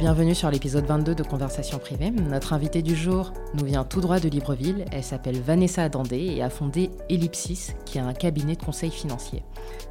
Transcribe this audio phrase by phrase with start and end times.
[0.00, 2.10] Bienvenue sur l'épisode 22 de Conversation privée.
[2.10, 4.86] Notre invitée du jour nous vient tout droit de Libreville.
[4.92, 9.42] Elle s'appelle Vanessa Dandé et a fondé Ellipsis, qui est un cabinet de conseil financier.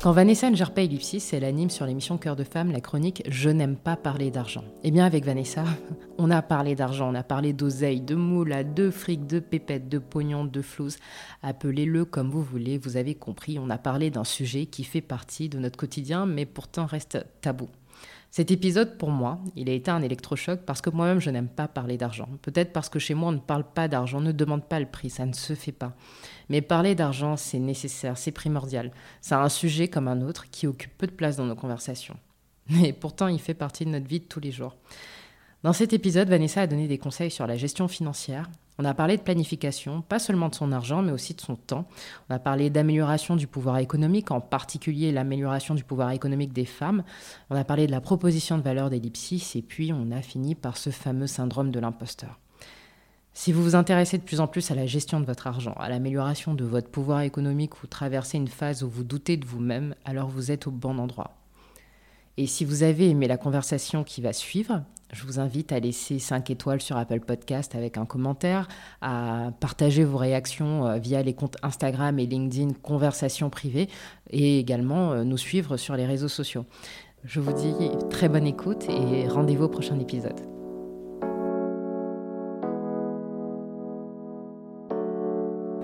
[0.01, 3.21] Quand Vanessa ne gère pas Ellipsis, elle anime sur l'émission Cœur de femme la chronique
[3.29, 4.63] Je n'aime pas parler d'argent.
[4.83, 5.63] Eh bien, avec Vanessa,
[6.17, 9.99] on a parlé d'argent, on a parlé d'oseille, de moula, de fric, de pépettes, de
[9.99, 10.97] pognon, de flouze.
[11.43, 15.49] Appelez-le comme vous voulez, vous avez compris, on a parlé d'un sujet qui fait partie
[15.49, 17.67] de notre quotidien, mais pourtant reste tabou.
[18.31, 21.67] Cet épisode, pour moi, il a été un électrochoc parce que moi-même, je n'aime pas
[21.67, 22.29] parler d'argent.
[22.43, 24.85] Peut-être parce que chez moi, on ne parle pas d'argent, on ne demande pas le
[24.85, 25.95] prix, ça ne se fait pas.
[26.47, 28.91] Mais parler d'argent, c'est nécessaire, c'est primordial.
[29.21, 32.17] C'est un sujet comme un autre qui occupe peu de place dans nos conversations.
[32.69, 34.75] Mais pourtant, il fait partie de notre vie de tous les jours.
[35.63, 39.17] Dans cet épisode, Vanessa a donné des conseils sur la gestion financière, on a parlé
[39.17, 41.85] de planification, pas seulement de son argent, mais aussi de son temps.
[42.29, 47.03] On a parlé d'amélioration du pouvoir économique, en particulier l'amélioration du pouvoir économique des femmes.
[47.49, 50.77] On a parlé de la proposition de valeur d'ellipsis, et puis on a fini par
[50.77, 52.39] ce fameux syndrome de l'imposteur.
[53.33, 55.89] Si vous vous intéressez de plus en plus à la gestion de votre argent, à
[55.89, 60.29] l'amélioration de votre pouvoir économique ou traversez une phase où vous doutez de vous-même, alors
[60.29, 61.35] vous êtes au bon endroit.
[62.37, 66.19] Et si vous avez aimé la conversation qui va suivre, je vous invite à laisser
[66.19, 68.67] 5 étoiles sur Apple Podcast avec un commentaire,
[69.01, 73.89] à partager vos réactions euh, via les comptes Instagram et LinkedIn Conversation privée
[74.29, 76.65] et également euh, nous suivre sur les réseaux sociaux.
[77.25, 77.73] Je vous dis
[78.09, 80.39] très bonne écoute et rendez-vous au prochain épisode.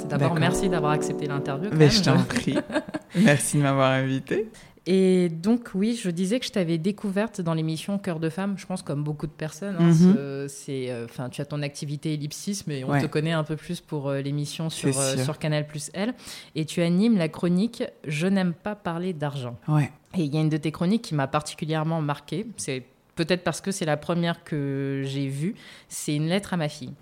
[0.07, 1.71] D'abord, merci d'avoir accepté l'interview.
[1.73, 2.57] Mais je t'en prie.
[3.15, 4.49] merci de m'avoir invité.
[4.87, 8.65] Et donc, oui, je disais que je t'avais découverte dans l'émission Cœur de femme, je
[8.67, 9.75] pense comme beaucoup de personnes.
[9.79, 10.47] Hein, mhm.
[10.47, 13.81] c'est, euh, enfin, tu as ton activité ellipsis, mais on te connaît un peu plus
[13.81, 16.13] pour euh, l'émission sur, euh, sur Canal Plus L.
[16.53, 19.57] Et tu animes la chronique Je n'aime pas parler d'argent.
[19.67, 19.91] Ouais.
[20.15, 22.45] Et il y a une de tes chroniques qui m'a particulièrement marquée.
[22.57, 22.83] C'est
[23.15, 25.55] peut-être parce que c'est la première que j'ai vue.
[25.89, 26.93] C'est une lettre à ma fille.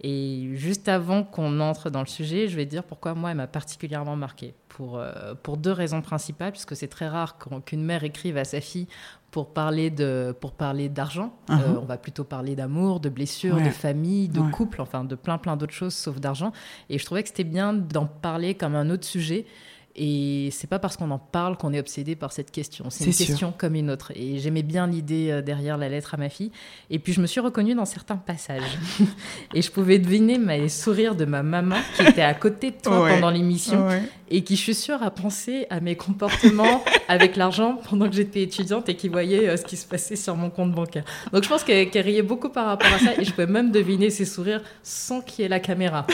[0.00, 3.46] Et juste avant qu'on entre dans le sujet, je vais dire pourquoi moi elle m'a
[3.46, 4.54] particulièrement marquée.
[4.76, 8.60] Pour, euh, pour deux raisons principales, puisque c'est très rare qu'une mère écrive à sa
[8.60, 8.86] fille
[9.30, 11.34] pour parler de pour parler d'argent.
[11.48, 11.60] Uh-huh.
[11.60, 15.38] Euh, on va plutôt parler d'amour, de blessures, de famille, de couple, enfin de plein
[15.38, 16.52] plein d'autres choses sauf d'argent.
[16.88, 19.46] Et je trouvais que c'était bien d'en parler comme un autre sujet
[19.94, 22.86] et c'est pas parce qu'on en parle qu'on est obsédé par cette question.
[22.88, 24.12] C'est une question comme une autre.
[24.14, 26.50] Et j'aimais bien l'idée euh, derrière la lettre à ma fille.
[26.88, 28.78] Et puis je me suis reconnue dans certains passages.
[29.54, 33.06] et je pouvais deviner les sourires de ma maman qui était à côté de toi
[33.08, 33.86] pendant l'émission
[34.32, 38.42] et qui, je suis sûre, a pensé à mes comportements avec l'argent pendant que j'étais
[38.42, 41.04] étudiante et qui voyait euh, ce qui se passait sur mon compte bancaire.
[41.32, 44.08] Donc je pense qu'elle riait beaucoup par rapport à ça et je pouvais même deviner
[44.10, 46.06] ses sourires sans qu'il y ait la caméra.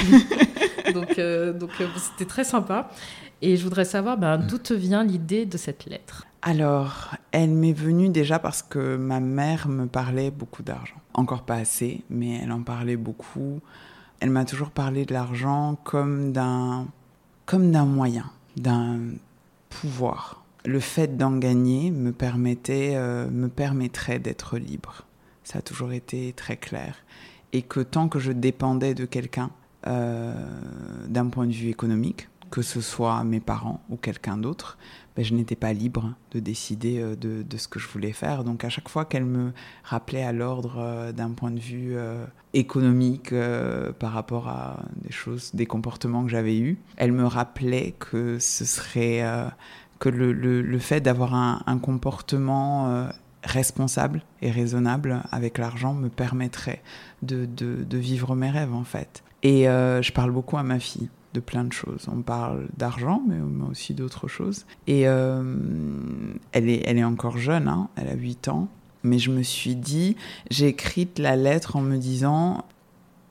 [0.95, 2.91] donc euh, donc c'était très sympa.
[3.41, 6.27] Et je voudrais savoir ben, d'où te vient l'idée de cette lettre?
[6.43, 10.97] Alors, elle m'est venue déjà parce que ma mère me parlait beaucoup d'argent.
[11.15, 13.61] Encore pas assez, mais elle en parlait beaucoup.
[14.19, 16.89] Elle m'a toujours parlé de l'argent comme d'un
[17.49, 18.99] comme d'un moyen, d'un
[19.71, 20.45] pouvoir.
[20.67, 25.07] Le fait d'en gagner me permettait euh, me permettrait d'être libre.
[25.45, 26.97] Ça a toujours été très clair.
[27.55, 29.49] Et que tant que je dépendais de quelqu'un
[29.87, 30.35] euh,
[31.09, 34.79] d'un point de vue économique, que ce soit mes parents ou quelqu'un d'autre,
[35.19, 38.45] ben, je n'étais pas libre de décider euh, de, ce que je voulais faire.
[38.45, 42.25] Donc à chaque fois qu'elle me rappelait à l'ordre euh, d'un point de vue euh,
[42.55, 43.35] économique
[43.99, 48.65] par rapport à des choses, des comportements que j'avais eus, elle me rappelait que ce
[48.65, 49.25] serait
[49.99, 53.09] que le, fait d'avoir un, comportement
[53.43, 56.83] responsable et raisonnable avec l'argent me permettrait
[57.23, 57.47] de,
[57.93, 59.23] vivre mes rêves en fait.
[59.43, 62.07] Et je parle beaucoup à ma fille de plein de choses.
[62.13, 63.37] On parle d'argent, mais
[63.71, 64.67] aussi d'autres choses.
[64.87, 65.43] Et euh,
[66.53, 68.69] elle, est, elle est encore jeune, hein, elle a 8 ans.
[69.05, 70.17] Mais je me suis dit,
[70.51, 72.65] j'ai écrit la lettre en me disant,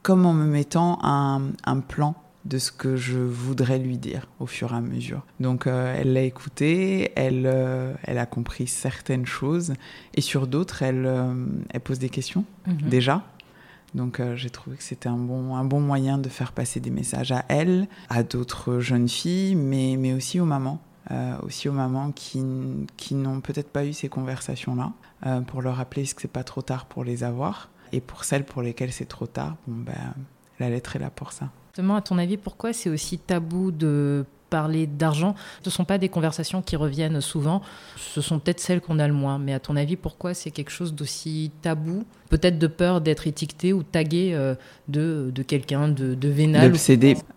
[0.01, 2.15] comme en me mettant un, un, plan
[2.45, 5.25] de ce que je voudrais lui dire au fur et à mesure.
[5.41, 9.73] Donc euh, elle l'a écouté, elle, euh, elle a compris certaines choses,
[10.15, 11.11] et sur d'autres, elle,
[11.69, 12.89] elle pose des questions, mhm.
[12.89, 13.25] déjà,
[13.93, 16.89] donc euh, j'ai trouvé que c'était un bon, un bon moyen de faire passer des
[16.89, 20.81] messages à elle, à d'autres jeunes filles, mais, mais aussi aux mamans.
[21.09, 22.43] Euh, aussi aux mamans qui,
[22.97, 24.91] qui n'ont peut-être pas eu ces conversations-là,
[25.25, 27.69] euh, pour leur rappeler que c'est pas trop tard pour les avoir.
[27.93, 30.13] Et pour celles pour lesquelles c'est trop tard, bon, ben,
[30.59, 31.49] la lettre est là pour ça.
[31.69, 35.35] Justement, à ton avis, pourquoi c'est aussi tabou de parler d'argent.
[35.63, 37.61] Ce ne sont pas des conversations qui reviennent souvent,
[37.95, 39.39] ce sont peut-être celles qu'on a le moins.
[39.39, 43.73] Mais à ton avis, pourquoi c'est quelque chose d'aussi tabou Peut-être de peur d'être étiqueté
[43.73, 44.55] ou tagué euh,
[44.87, 46.73] de, de quelqu'un de, de vénal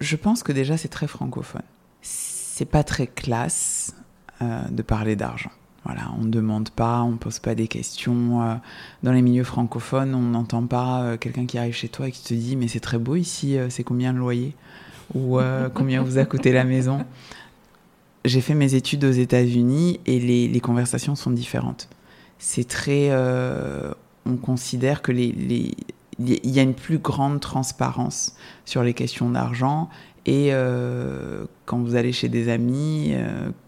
[0.01, 1.63] Je pense que déjà c'est très francophone.
[2.03, 3.95] C'est pas très classe
[4.43, 5.51] euh, de parler d'argent.
[5.85, 8.43] Voilà, on ne demande pas, on ne pose pas des questions.
[8.43, 8.55] Euh,
[9.03, 12.35] dans les milieux francophones, on n'entend pas quelqu'un qui arrive chez toi et qui te
[12.35, 14.55] dit mais c'est très beau ici, c'est combien le loyer?
[15.15, 17.05] Ou euh, combien vous a coûté la maison.
[18.25, 21.89] J'ai fait mes études aux États-Unis et les, conversations sont différentes.
[22.39, 23.09] C'est très.
[23.11, 23.93] Euh,
[24.27, 25.73] on considère que les, les
[26.19, 28.37] il y a une plus grande transparence
[28.67, 29.89] sur les questions d'argent
[30.27, 33.15] et euh, quand vous allez chez des amis,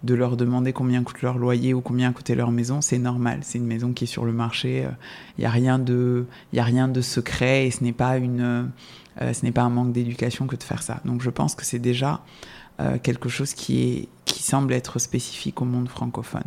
[0.03, 3.39] de leur demander combien coûte leur loyer ou combien coûtait leur maison, c'est normal.
[3.41, 4.87] C'est une maison qui est sur le marché.
[5.39, 8.71] Il n'y a a rien de secret et ce n'est pas une,
[9.21, 11.01] euh, ce n'est pas un manque d'éducation que de faire ça.
[11.05, 12.23] Donc je pense que c'est déjà
[12.81, 16.45] euh, quelque chose qui, est, qui semble être spécifique au monde francophone.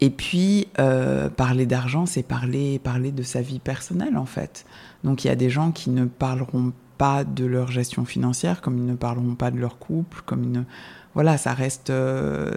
[0.00, 4.66] Et puis, euh, parler d'argent, c'est parler, parler de sa vie personnelle, en fait.
[5.04, 8.76] Donc, il y a des gens qui ne parleront pas de leur gestion financière, comme
[8.76, 10.62] ils ne parleront pas de leur couple, comme ils ne...
[11.14, 11.92] Voilà, ça reste,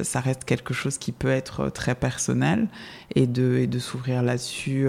[0.01, 2.67] ça reste quelque chose qui peut être très personnel
[3.13, 4.87] et de, et de s'ouvrir là-dessus,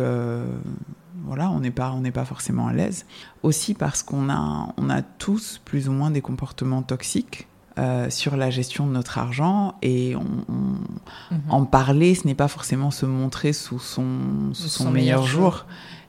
[1.24, 3.06] voilà, on n'est pas, on n'est pas forcément à l'aise.
[3.42, 7.46] Aussi parce qu'on a, on a tous plus ou moins des comportements toxiques.
[7.78, 11.40] Euh, sur la gestion de notre argent et on, mhm.
[11.48, 15.64] en parler, ce n'est pas forcément se montrer sous son, son, meilleur, jour.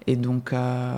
[0.07, 0.95] Et donc, euh,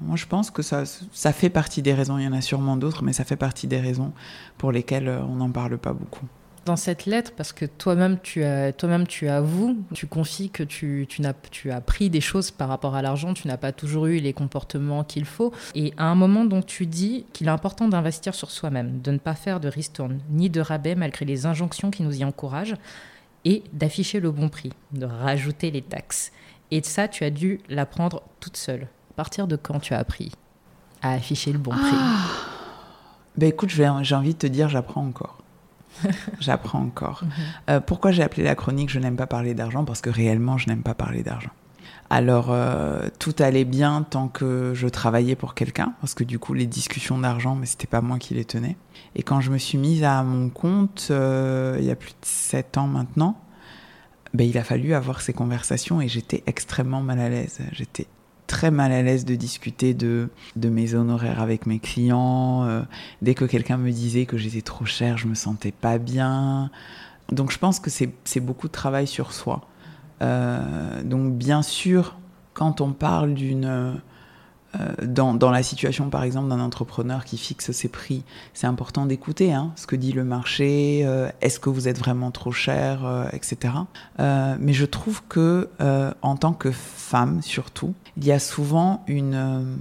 [0.00, 2.18] moi, je pense que ça, ça fait partie des raisons.
[2.18, 4.12] Il y en a sûrement d'autres, mais ça fait partie des raisons
[4.58, 6.26] pour lesquelles euh, on n'en parle pas beaucoup
[6.64, 11.06] dans cette lettre, parce que toi-même tu, as, toi-même, tu avoues, tu confies que tu,
[11.08, 14.06] tu, n'as, tu as pris des choses par rapport à l'argent, tu n'as pas toujours
[14.06, 15.52] eu les comportements qu'il faut.
[15.74, 19.18] Et à un moment, donc, tu dis qu'il est important d'investir sur soi-même, de ne
[19.18, 22.76] pas faire de ristourne, ni de rabais malgré les injonctions qui nous y encouragent,
[23.44, 26.32] et d'afficher le bon prix, de rajouter les taxes.
[26.70, 28.82] Et ça, tu as dû l'apprendre toute seule.
[29.10, 30.32] À partir de quand tu as appris
[31.02, 31.80] à afficher le bon prix?
[31.92, 32.28] Ah.
[33.36, 35.41] ben écoute, j'ai envie de te dire, j'apprends encore.
[36.40, 37.22] J'apprends encore.
[37.24, 37.30] Mhm.
[37.70, 40.68] Euh, pourquoi j'ai appelé la chronique Je n'aime pas parler d'argent Parce que réellement, je
[40.68, 41.50] n'aime pas parler d'argent.
[42.10, 46.52] Alors, euh, tout allait bien tant que je travaillais pour quelqu'un, parce que du coup,
[46.52, 48.76] les discussions d'argent, mais c'était pas moi qui les tenais.
[49.16, 52.26] Et quand je me suis mise à mon compte, euh, il y a plus de
[52.26, 53.40] 7 ans maintenant,
[54.34, 57.60] ben, il a fallu avoir ces conversations et j'étais extrêmement mal à l'aise.
[57.72, 58.06] J'étais
[58.52, 62.64] très mal à l'aise de discuter de, de mes honoraires avec mes clients.
[62.64, 62.82] Euh,
[63.22, 66.70] dès que quelqu'un me disait que j'étais trop cher, je me sentais pas bien.
[67.30, 69.62] Donc je pense que c'est beaucoup de travail sur soi.
[70.20, 72.18] Euh, donc bien sûr,
[72.52, 73.98] quand on parle d'une
[75.02, 78.22] dans, dans, la situation, par exemple, d'un entrepreneur qui fixe ses prix,
[78.54, 82.30] c'est important d'écouter hein, ce que dit le marché, euh, est-ce que vous êtes vraiment
[82.30, 83.74] trop cher, euh, etc.
[84.18, 85.68] mais je trouve que,
[86.22, 89.78] en tant que femme surtout, il y a souvent une...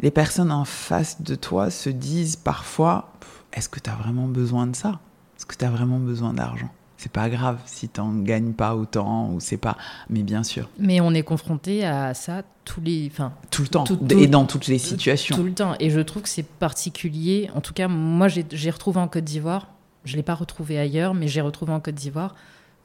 [0.00, 3.12] les personnes en face de toi se disent parfois,
[3.52, 5.00] est-ce que tu as vraiment besoin de ça?
[5.36, 6.70] Est-ce que tu as vraiment besoin d'argent?
[6.96, 9.76] C'est pas grave si t'en gagnes pas autant ou c'est pas
[10.08, 10.68] mais bien sûr.
[10.78, 14.66] Mais on est confronté à ça tous les enfin tout le temps et dans toutes
[14.66, 15.36] les situations.
[15.36, 15.74] Tout le temps.
[15.78, 17.50] Et je trouve que c'est particulier.
[17.54, 19.68] En tout cas moi j'ai retrouvé en Côte d'Ivoire.
[20.04, 22.34] Je l'ai pas retrouvé ailleurs mais j'ai retrouvé en Côte d'Ivoire.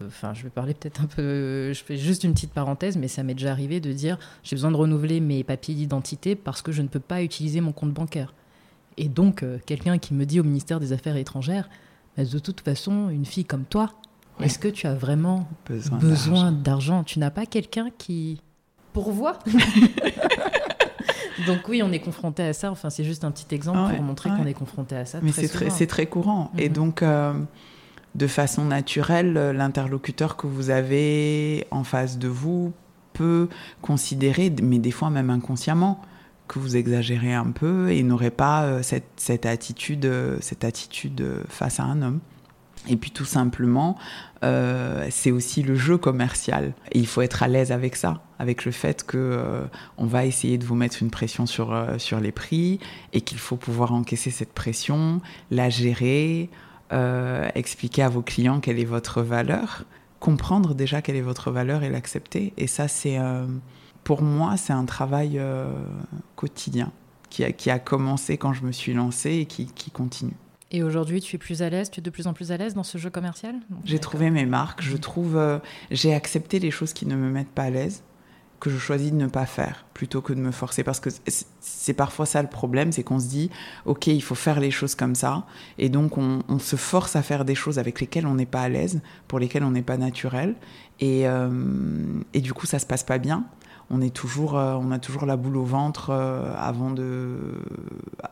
[0.05, 3.23] Enfin je vais parler peut-être un peu je fais juste une petite parenthèse mais ça
[3.23, 6.81] m'est déjà arrivé de dire j'ai besoin de renouveler mes papiers d'identité parce que je
[6.81, 8.33] ne peux pas utiliser mon compte bancaire.
[8.97, 11.69] Et donc euh, quelqu'un qui me dit au ministère des Affaires étrangères
[12.17, 13.89] de toute façon, une fille comme toi,
[14.39, 15.47] est-ce que tu as vraiment
[15.99, 18.41] besoin, d'argent Tu n'as pas quelqu'un qui
[18.93, 19.39] pourvoit
[21.47, 22.71] Donc oui, on est confronté à ça.
[22.71, 25.19] Enfin, c'est juste un petit exemple pour montrer qu'on est confronté à ça.
[25.21, 26.51] Mais c'est très, c'est très courant.
[26.57, 26.75] Et mhm.
[26.75, 27.33] donc, euh,
[28.15, 32.73] de façon naturelle, l'interlocuteur que vous avez en face de vous
[33.13, 33.49] peut
[33.81, 36.01] considérer, mais des fois même inconsciemment,
[36.47, 41.25] que vous exagérez un peu et n'aurait pas euh, cette, cette, attitude, euh, cette attitude
[41.47, 42.19] face à un homme.
[42.89, 43.95] Et puis tout simplement,
[44.43, 46.73] euh, c'est aussi le jeu commercial.
[46.91, 49.63] Et il faut être à l'aise avec ça, avec le fait que euh,
[49.97, 52.79] on va essayer de vous mettre une pression sur, euh, sur les prix
[53.13, 55.21] et qu'il faut pouvoir encaisser cette pression,
[55.51, 56.49] la gérer,
[57.55, 59.85] expliquer à vos clients quelle est votre valeur,
[60.19, 62.51] comprendre déjà quelle est votre valeur et l'accepter.
[62.57, 63.17] Et ça, c'est
[64.03, 65.41] pour moi, c'est un travail
[66.35, 66.91] quotidien
[67.29, 70.35] qui a, qui a commencé quand je me suis lancée et qui, qui continue.
[70.71, 72.73] Et aujourd'hui, tu es plus à l'aise, tu es de plus en plus à l'aise
[72.73, 73.55] dans ce jeu commercial?
[73.83, 75.59] J'ai trouvé mes marques, je trouve, euh,
[75.91, 78.03] j'ai accepté les choses qui ne me mettent pas à l'aise
[78.61, 80.83] que je choisis de ne pas faire plutôt que de me forcer.
[80.83, 81.09] Parce que
[81.59, 83.49] c'est parfois ça le problème, c'est qu'on se dit,
[83.85, 85.45] OK, il faut faire les choses comme ça.
[85.77, 88.69] Et donc, on, se force à faire des choses avec lesquelles on n'est pas à
[88.69, 90.55] l'aise, pour lesquelles on n'est pas naturel.
[90.99, 91.49] Et, euh,
[92.33, 93.45] et, du coup, ça se passe pas bien.
[93.91, 97.37] On, est toujours, euh, on a toujours la boule au ventre euh, avant de,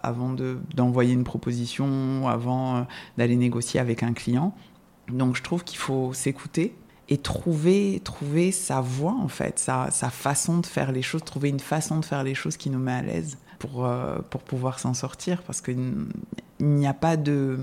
[0.02, 0.36] avant
[0.74, 2.88] d'envoyer une proposition, avant
[3.18, 4.56] d'aller négocier avec un client.
[5.10, 6.76] Donc, je trouve qu'il faut s'écouter
[7.10, 11.50] et trouver, trouver sa voie, en fait, sa, sa, façon de faire les choses, trouver
[11.50, 14.80] une façon de faire les choses qui nous met à l'aise pour, euh, pour pouvoir
[14.80, 15.42] s'en sortir.
[15.44, 16.08] Parce qu'il
[16.60, 17.60] n'y a pas de.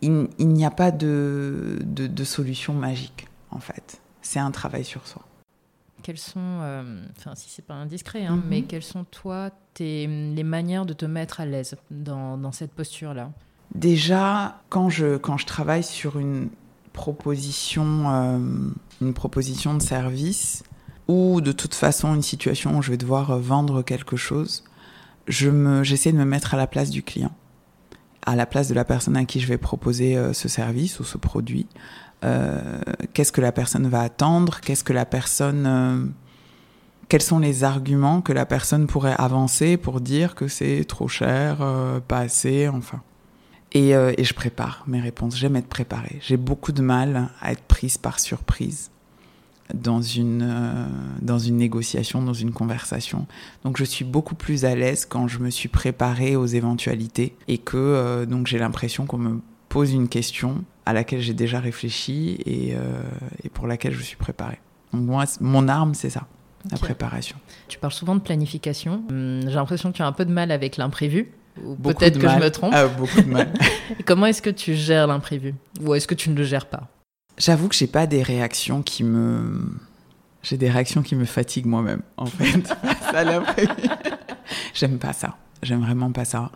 [0.00, 4.00] Il, n'y a pas de, de, solution magique, en fait.
[4.22, 5.22] C'est un travail sur soi.
[6.04, 8.66] Quelles sont, euh, enfin si c'est pas indiscret, hein, mais mhm.
[8.66, 13.32] quelles sont toi tes, les manières de te mettre à l'aise dans, dans cette posture-là?
[13.74, 16.50] Déjà, quand je, quand je travaille sur une,
[16.94, 18.38] proposition, euh,
[19.02, 20.62] une proposition de service
[21.08, 24.64] ou de toute façon une situation où je vais devoir vendre quelque chose,
[25.28, 27.32] je me, j'essaie de me mettre à la place du client,
[28.24, 31.04] à la place de la personne à qui je vais proposer euh, ce service ou
[31.04, 31.66] ce produit.
[32.24, 32.80] Euh,
[33.12, 34.60] qu'est-ce que la personne va attendre?
[34.60, 36.12] Qu'est-ce que la personne
[37.10, 41.58] quels sont les arguments que la personne pourrait avancer pour dire que c'est trop cher,
[42.08, 43.02] pas assez, enfin?
[43.76, 45.36] Euh, et, je prépare mes réponses.
[45.36, 46.18] J'aime être préparée.
[46.20, 48.90] J'ai beaucoup de mal à être prise par surprise
[49.72, 50.86] dans une, euh,
[51.22, 53.26] dans une négociation, dans une conversation.
[53.64, 57.58] Donc je suis beaucoup plus à l'aise quand je me suis préparée aux éventualités et
[57.58, 62.38] que euh, donc j'ai l'impression qu'on me pose une question à laquelle j'ai déjà réfléchi
[62.46, 62.74] et,
[63.42, 64.60] et, pour laquelle je suis préparée.
[64.92, 66.26] Donc moi, mon arme, c'est ça,
[66.70, 67.36] la préparation.
[67.68, 69.02] Tu parles souvent de planification.
[69.10, 71.32] Hum, j'ai l'impression que tu as un peu de mal avec l'imprévu.
[71.82, 72.72] Peut-être que je me trompe.
[72.74, 73.52] Ah, beaucoup de mal.
[74.06, 75.54] comment est-ce que tu gères l'imprévu?
[75.80, 76.88] Ou est-ce que tu ne le gères pas?
[77.38, 79.66] J'avoue que j'ai pas des réactions qui me.
[80.42, 82.76] J'ai des réactions qui me fatiguent moi-même, en fait,
[83.14, 83.88] à l'imprévu.
[84.74, 85.36] J'aime pas ça.
[85.62, 86.50] J'aime vraiment pas ça.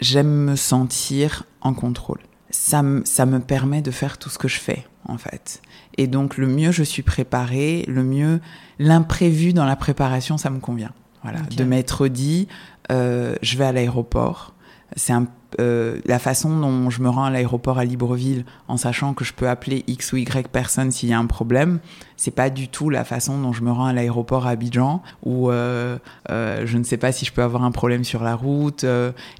[0.00, 2.20] J'aime me sentir en contrôle.
[2.50, 5.62] Ça, ça me permet de faire tout ce que je fais, en fait.
[5.96, 8.40] Et donc, le mieux je suis préparée, le mieux
[8.78, 10.92] l'imprévu dans la préparation, ça me convient.
[11.22, 12.48] Voilà, de m'être dit,
[12.90, 14.54] euh, je vais à l'aéroport.
[14.96, 15.12] C'est
[15.58, 19.32] euh, la façon dont je me rends à l'aéroport à Libreville en sachant que je
[19.32, 21.80] peux appeler X ou Y personne s'il y a un problème.
[22.16, 25.50] C'est pas du tout la façon dont je me rends à l'aéroport à Abidjan où
[25.50, 28.84] euh, je ne sais pas si je peux avoir un problème sur la route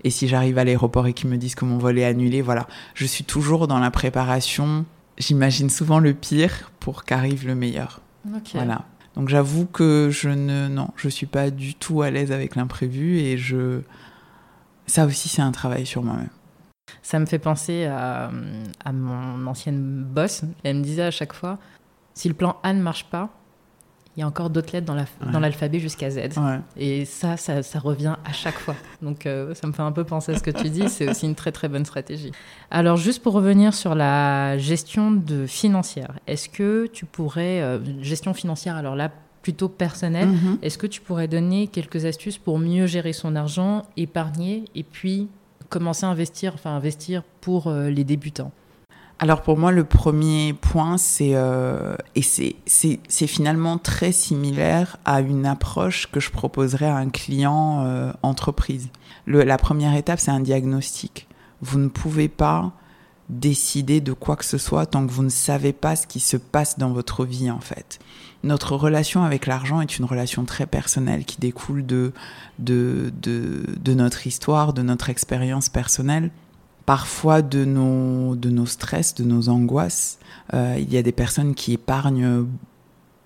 [0.04, 2.42] et si j'arrive à l'aéroport et qu'ils me disent que mon vol est annulé.
[2.42, 4.84] Voilà, je suis toujours dans la préparation.
[5.18, 8.00] J'imagine souvent le pire pour qu'arrive le meilleur.
[8.54, 8.84] Voilà.
[9.16, 13.18] Donc j'avoue que je ne non, je suis pas du tout à l'aise avec l'imprévu
[13.18, 13.80] et je
[14.90, 16.30] ça aussi c'est un travail sur moi-même.
[17.02, 18.30] Ça me fait penser à,
[18.84, 20.42] à, mon ancienne boss.
[20.64, 21.58] Elle me disait à chaque fois
[22.14, 23.30] si le plan A ne marche pas,
[24.16, 24.92] il y a encore d'autres lettres
[25.32, 26.18] dans l'alphabet jusqu'à Z.
[26.76, 28.74] Et ça, ça, revient à chaque fois.
[29.02, 30.88] Donc euh, ça me fait un peu penser à ce que tu dis.
[30.88, 32.32] C'est aussi une très très bonne stratégie.
[32.70, 38.34] Alors juste pour revenir sur la gestion de financière, est-ce que tu pourrais, euh, gestion
[38.34, 39.10] financière, alors là
[39.42, 40.58] plutôt personnelle, mm-hmm.
[40.62, 45.28] est-ce que tu pourrais donner quelques astuces pour mieux gérer son argent, épargner et puis
[45.68, 48.52] commencer à investir, enfin investir pour euh, les débutants?
[49.22, 55.44] Alors pour moi, le premier point, c'est euh, et c'est finalement très similaire à une
[55.44, 58.88] approche que je proposerais à un client euh, entreprise.
[59.26, 61.28] Le, la première étape, c'est un diagnostic.
[61.60, 62.72] Vous ne pouvez pas
[63.30, 66.36] décider de quoi que ce soit tant que vous ne savez pas ce qui se
[66.36, 67.98] passe dans votre vie en fait.
[68.42, 72.12] Notre relation avec l'argent est une relation très personnelle qui découle de,
[72.58, 76.30] de, de, notre histoire, de notre expérience personnelle
[76.86, 80.18] parfois de nos, de nos stress, de nos angoisses.
[80.54, 82.46] Euh, il y a des personnes qui épargnent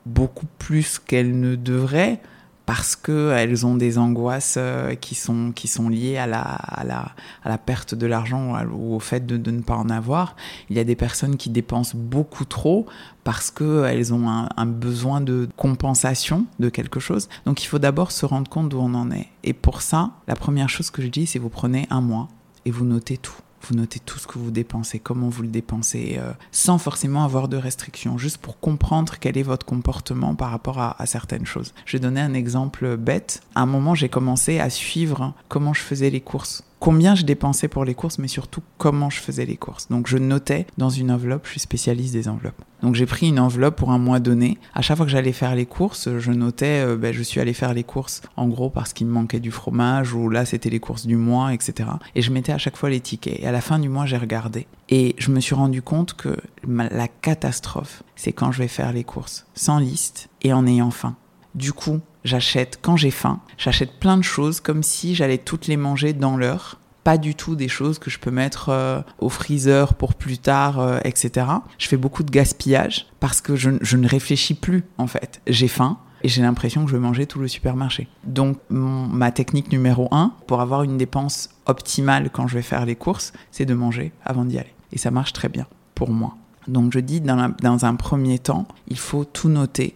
[0.05, 2.21] beaucoup plus qu'elles ne devraient
[2.67, 7.13] parce qu'elles ont des angoisses euh, qui sont, qui sont liées à la, à la,
[7.43, 10.35] à la perte de l'argent ou au fait de, de, ne pas en avoir.
[10.71, 12.87] Il y a des personnes qui dépensent beaucoup trop
[13.23, 17.29] parce qu'elles ont un, un, besoin de compensation de quelque chose.
[17.45, 19.29] Donc il faut d'abord se rendre compte d'où on en est.
[19.43, 22.29] Et pour ça, la première chose que je dis, c'est vous prenez un mois
[22.65, 26.17] et vous notez tout vous notez tout ce que vous dépensez, comment vous le dépensez,
[26.19, 30.79] euh, sans forcément avoir de restrictions, juste pour comprendre quel est votre comportement par rapport
[30.79, 31.75] à, à, certaines choses.
[31.87, 33.43] Je vais donner un exemple bête.
[33.55, 37.67] À un moment, j'ai commencé à suivre comment je faisais les courses combien je dépensais
[37.67, 39.89] pour les courses, mais surtout comment je faisais les courses.
[39.89, 42.61] Donc je notais dans une enveloppe, je suis spécialiste des enveloppes.
[42.83, 44.59] Donc j'ai pris une enveloppe pour un mois donné.
[44.75, 47.55] À chaque fois que j'allais faire les courses, je notais, euh, ben, je suis allé
[47.55, 50.79] faire les courses en gros parce qu'il me manquait du fromage ou là c'était les
[50.79, 51.89] courses du mois, etc.
[52.15, 53.41] Et je mettais à chaque fois les tickets.
[53.41, 54.67] Et à la fin du mois, j'ai regardé.
[54.91, 56.37] Et je me suis rendu compte que
[56.67, 61.17] la catastrophe, c'est quand je vais faire les courses sans liste et en ayant faim
[61.55, 65.77] Du coup, j'achète quand j'ai faim, j'achète plein de choses comme si j'allais toutes les
[65.77, 69.95] manger dans l'heure pas du tout des choses que je peux mettre euh, au freezer
[69.95, 71.47] pour plus tard, euh, etc.
[71.79, 75.41] Je fais beaucoup de gaspillage parce que je, ne réfléchis plus en fait.
[75.47, 78.09] J'ai faim et j'ai l'impression que je vais manger tout le supermarché.
[78.25, 82.97] Donc ma technique numéro un pour avoir une dépense optimale quand je vais faire les
[82.97, 84.75] courses, c'est de manger avant d'y aller.
[84.93, 86.37] Et ça marche très bien pour moi.
[86.67, 89.95] Donc je dis dans, un premier temps, il faut tout noter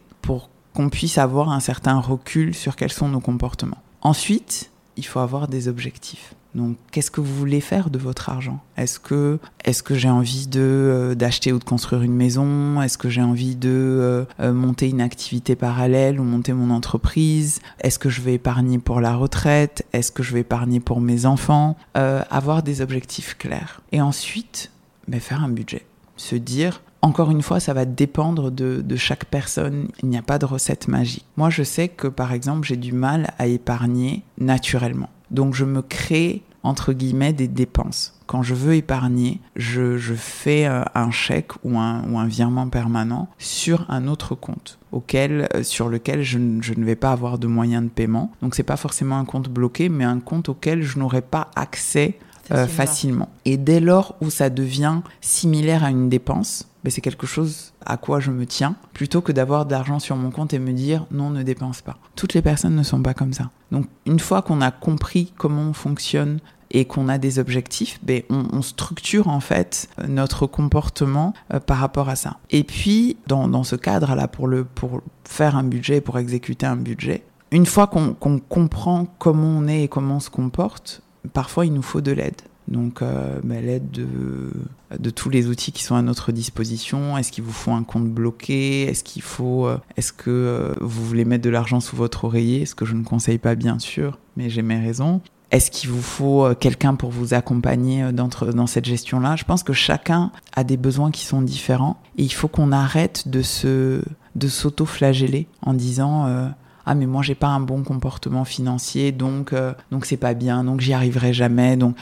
[0.79, 3.83] qu'on puisse avoir un certain recul sur quels sont nos comportements.
[4.01, 6.35] Ensuite, il faut avoir des objectifs.
[6.55, 8.61] Donc, qu'est-ce que vous voulez faire de votre argent?
[8.77, 12.81] Est-ce que, est que j'ai envie de euh, d'acheter ou de construire une maison?
[12.81, 17.59] Est-ce que j'ai envie de euh, euh, monter une activité parallèle ou monter mon entreprise?
[17.81, 19.85] Est-ce que je vais épargner pour la retraite?
[19.93, 21.77] Est-ce que je vais épargner pour mes enfants?
[21.95, 23.81] Avoir des objectifs clairs.
[23.91, 24.71] Et ensuite,
[25.09, 25.85] ben, faire un budget.
[26.19, 29.89] Se dire, encore une fois, ça va dépendre de, de chaque personne.
[30.03, 31.25] Il n'y a pas de recette magique.
[31.39, 35.09] Moi, je sais que, par exemple, j'ai du mal à épargner naturellement.
[35.31, 38.15] Donc je me crée entre guillemets des dépenses.
[38.27, 43.29] Quand je veux épargner, je, fais euh, un chèque ou un, ou un, virement permanent
[43.39, 47.85] sur un autre compte auquel, euh, sur lequel je, ne vais pas avoir de moyens
[47.85, 48.33] de paiement.
[48.43, 52.19] Donc c'est pas forcément un compte bloqué, mais un compte auquel je n'aurai pas accès
[52.51, 53.29] euh, facilement.
[53.45, 57.97] Et dès lors où ça devient similaire à une dépense, ben c'est quelque chose à
[57.97, 61.07] quoi je me tiens, plutôt que d'avoir de l'argent sur mon compte et me dire
[61.11, 61.97] non, ne dépense pas.
[62.17, 63.51] Toutes les personnes ne sont pas comme ça.
[63.73, 66.41] Donc une fois qu'on a compris comment on fonctionne
[66.71, 72.09] et qu'on a des objectifs, ben, on, structure en fait notre comportement euh, par rapport
[72.09, 72.37] à ça.
[72.51, 76.77] Et puis, dans, dans ce cadre-là, pour, le, pour faire un budget, pour exécuter un
[76.77, 78.15] budget, une fois qu'on
[78.49, 82.41] comprend comment on est et comment on se comporte, parfois il nous faut de l'aide.
[82.69, 87.17] Donc euh, l'aide de, tous les outils qui sont à notre disposition.
[87.17, 88.83] Est-ce qu'il vous faut un compte bloqué?
[88.83, 92.67] Est-ce qu'il faut euh, Est-ce que euh, vous voulez mettre de l'argent sous votre oreiller?
[92.67, 95.21] Ce que je ne conseille pas bien sûr, mais j'ai mes raisons.
[95.51, 99.35] Est-ce qu'il vous faut quelqu'un pour vous accompagner dans, dans cette gestion-là?
[99.37, 103.29] Je pense que chacun a des besoins qui sont différents et il faut qu'on arrête
[103.29, 104.03] de se
[104.37, 106.53] de s'auto-flageller en disant
[106.89, 110.65] ah mais moi j'ai pas un bon comportement financier donc euh, donc c'est pas bien
[110.65, 111.95] donc j'y arriverai jamais donc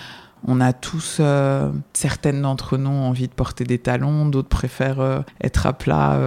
[0.46, 5.00] on a tous, euh, certaines d'entre nous ont envie de porter des talons, d'autres préfèrent
[5.00, 6.20] euh, être à plat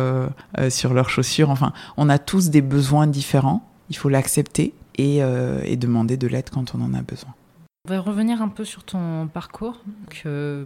[0.69, 1.52] sur leurs chaussures.
[1.52, 3.69] Enfin, on a tous des besoins différents.
[3.89, 5.22] Il faut l'accepter et
[5.78, 7.34] demander de l'aide quand on en a besoin.
[7.89, 9.82] On va revenir un peu sur ton parcours.
[10.12, 10.63] Que,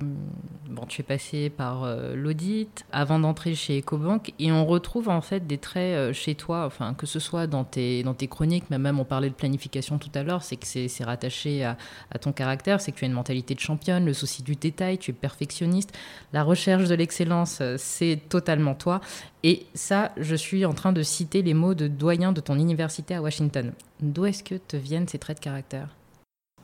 [0.69, 5.21] bon, tu es passé par euh, l'audit avant d'entrer chez EcoBank et on retrouve en
[5.21, 8.65] fait des traits euh, chez toi, enfin, que ce soit dans tes, dans tes chroniques,
[8.69, 11.77] mais même on parlait de planification tout à l'heure, c'est que c'est rattaché à,
[12.11, 14.97] à, ton caractère, c'est que tu as une mentalité de championne, le souci du détail,
[14.97, 15.97] tu es perfectionniste,
[16.33, 18.99] la recherche de l'excellence, euh, c'est totalement toi.
[19.43, 23.15] Et ça, je suis en train de citer les mots de doyen de ton université
[23.15, 23.71] à Washington.
[24.01, 25.87] D'où est-ce que te viennent ces traits de caractère?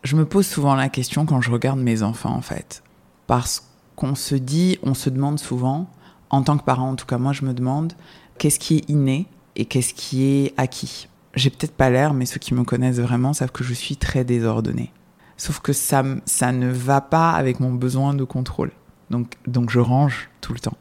[0.04, 2.84] Je me pose souvent la question quand je regarde mes enfants, en fait.
[3.28, 5.90] Parce qu'on se dit, on se demande souvent,
[6.30, 7.94] en tant que parent, en tout cas moi je me demande,
[8.38, 11.08] qu'est-ce qui est inné et qu'est-ce qui est acquis?
[11.36, 14.24] J'ai peut-être pas l'air, mais ceux qui me connaissent vraiment savent que je suis très
[14.24, 14.92] désordonnée.
[15.38, 18.72] Sauf que ça, ça ne va pas avec mon besoin de contrôle.
[19.10, 20.78] Donc, donc je range tout le temps.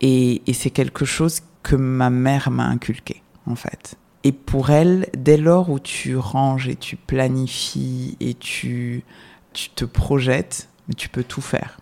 [0.00, 3.96] Et, et c'est quelque chose que ma mère m'a inculqué, en fait.
[4.24, 9.04] Et pour elle, dès lors où tu ranges et tu planifies et tu,
[9.52, 11.78] tu te projettes, tu peux tout faire.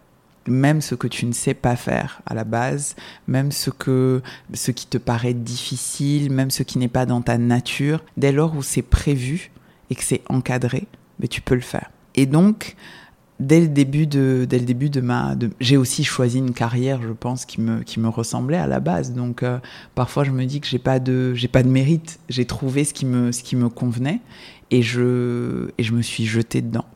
[0.47, 2.97] Même ce que tu ne sais pas faire à la base,
[3.29, 7.38] même ce, que, ce qui te paraît difficile, même ce qui n'est pas dans ta
[7.38, 9.51] nature, dès lors où c'est prévu
[9.88, 10.87] et que c'est encadré,
[11.18, 11.90] mais tu peux le faire.
[12.14, 12.77] Et donc,
[13.40, 17.12] dès le début de, dès le début de ma, j'ai aussi choisi une carrière, je
[17.12, 19.12] pense, qui me, qui me ressemblait à la base.
[19.12, 19.59] Donc euh,
[19.94, 22.20] parfois je me dis que j'ai pas de, j'ai pas de mérite.
[22.29, 24.20] J'ai trouvé ce qui me, ce qui me convenait
[24.70, 26.87] et je, et je me suis jetée dedans.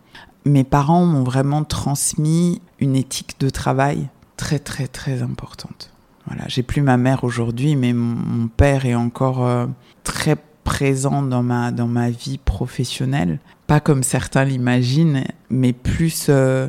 [0.45, 5.93] Mes parents m'ont vraiment transmis une éthique de travail très très très importante.
[6.27, 9.67] Voilà, j'ai plus ma mère aujourd'hui, mais mon, père est encore euh,
[10.05, 13.41] très présent dans ma, dans ma vie professionnelle.
[13.69, 16.69] Pas comme certains l'imaginent, mais plus, euh,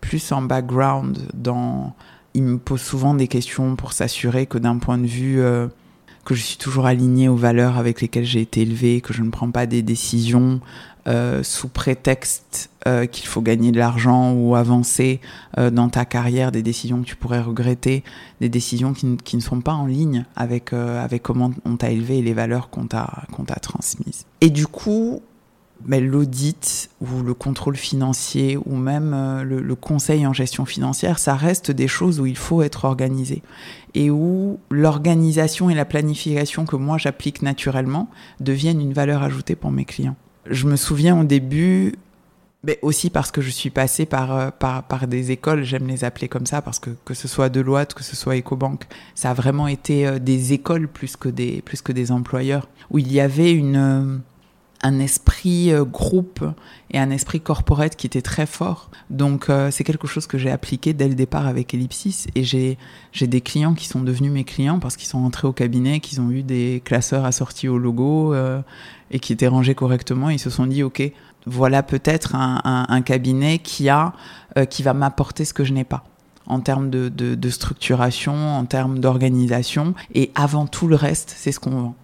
[0.00, 1.28] plus en background.
[1.34, 1.94] Dans...
[2.34, 5.68] Il me pose souvent des questions pour s'assurer que d'un point de vue euh,
[6.24, 9.30] que je suis toujours aligné aux valeurs avec lesquelles j'ai été élevé, que je ne
[9.30, 10.60] prends pas des décisions
[11.06, 15.22] euh, sous prétexte euh, qu'il faut gagner de l'argent ou avancer
[15.56, 18.04] euh, dans ta carrière, des décisions que tu pourrais regretter,
[18.42, 22.22] des décisions qui, ne sont pas en ligne avec, avec comment on t'a élevé et
[22.22, 24.26] les valeurs qu'on t'a t'a transmises.
[24.42, 25.22] Et du coup,
[25.84, 31.34] ben, l'audit ou le contrôle financier ou même euh, le, conseil en gestion financière, ça
[31.34, 33.42] reste des choses où il faut être organisé
[33.94, 38.10] et où l'organisation et la planification que moi j'applique naturellement
[38.40, 40.16] deviennent une valeur ajoutée pour mes clients.
[40.46, 41.94] Je me souviens au début,
[42.64, 46.02] mais aussi parce que je suis passée par, euh, par, par des écoles, j'aime les
[46.02, 49.34] appeler comme ça, parce que que ce soit Deloitte, que ce soit EcoBank, ça a
[49.34, 53.20] vraiment été euh, des écoles plus que des, plus que des employeurs, où il y
[53.20, 54.20] avait une,
[54.82, 56.44] un esprit groupe
[56.90, 58.90] et un esprit corporate qui était très fort.
[59.10, 62.76] Donc c'est quelque chose que j'ai appliqué dès le départ avec Ellipsis, et j'ai
[63.26, 66.30] des clients qui sont devenus mes clients parce qu'ils sont entrés au cabinet, qu'ils ont
[66.30, 68.34] eu des classeurs assortis au logo
[69.10, 71.02] et qui étaient rangés correctement, ils se sont dit, OK,
[71.46, 74.12] voilà peut-être un, cabinet qui, a,
[74.56, 76.04] euh, qui va m'apporter ce que je n'ai pas
[76.46, 79.94] en termes de, structuration, en termes d'organisation.
[80.14, 81.94] Et avant tout le reste, c'est ce qu'on vend.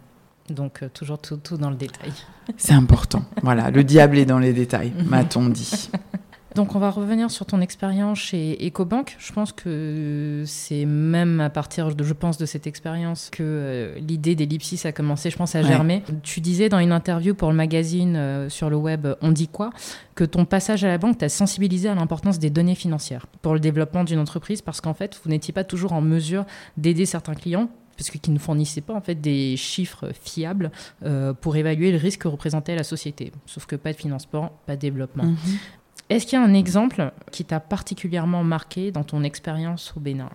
[0.50, 2.12] Donc euh, toujours tout, tout dans le détail.
[2.56, 3.24] C'est important.
[3.42, 5.90] voilà, le diable est dans les détails, m'a-t-on dit.
[6.54, 9.16] Donc on va revenir sur ton expérience chez EcoBank.
[9.18, 13.98] Je pense que c'est même à partir, de, je pense, de cette expérience que euh,
[13.98, 16.04] l'idée d'Ellipsis a commencé, je pense, à germer.
[16.22, 19.70] Tu disais dans une interview pour le magazine euh, sur le web On dit quoi?
[20.14, 23.58] que ton passage à la banque t'a sensibilisé à l'importance des données financières pour le
[23.58, 26.44] développement d'une entreprise parce qu'en fait, vous n'étiez pas toujours en mesure
[26.76, 30.70] d'aider certains clients parce qu'ils ne fournissaient pas en fait des chiffres fiables
[31.04, 33.32] euh, pour évaluer le risque que représentait la société.
[33.46, 35.24] Sauf que pas de financement, pas de développement.
[35.24, 35.36] Mhm.
[36.10, 40.28] Est-ce qu'il y a un exemple qui t'a particulièrement marqué dans ton expérience au Bénin?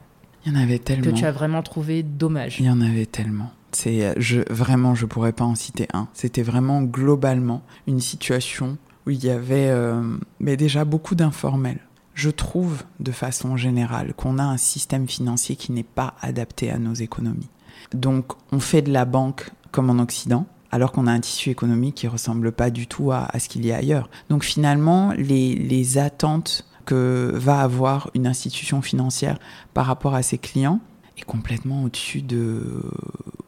[0.46, 1.04] Il y en avait tellement.
[1.04, 3.52] Que tu as vraiment trouvé dommage Il y en avait tellement.
[3.72, 6.08] C'est, je, vraiment, je pourrais pas en citer un.
[6.14, 10.02] C'était vraiment globalement une situation où il y avait euh,
[10.40, 11.80] mais déjà beaucoup d'informels.
[12.20, 16.78] Je trouve de façon générale qu'on a un système financier qui n'est pas adapté à
[16.78, 17.48] nos économies.
[17.94, 21.96] Donc on fait de la banque comme en Occident, alors qu'on a un tissu économique
[21.96, 24.10] qui ressemble pas du tout à, ce qu'il y a ailleurs.
[24.30, 29.40] Donc finalement, les, attentes que va avoir une institution financière
[29.74, 30.82] par rapport à ses clients
[31.18, 32.84] est complètement au-dessus de,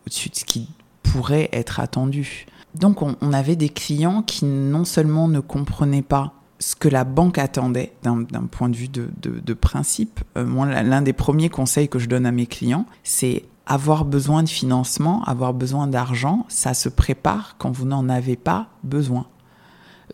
[0.05, 0.69] au-dessus de ce qui
[1.03, 2.45] pourrait être attendu.
[2.75, 7.39] Donc on, avait des clients qui non seulement ne comprenaient pas ce que la banque
[7.39, 10.21] attendait d'un point de vue de, principe.
[10.37, 14.43] Euh, moi, l'un des premiers conseils que je donne à mes clients, c'est avoir besoin
[14.43, 19.25] de financement, avoir besoin d'argent, ça se prépare quand vous n'en avez pas besoin.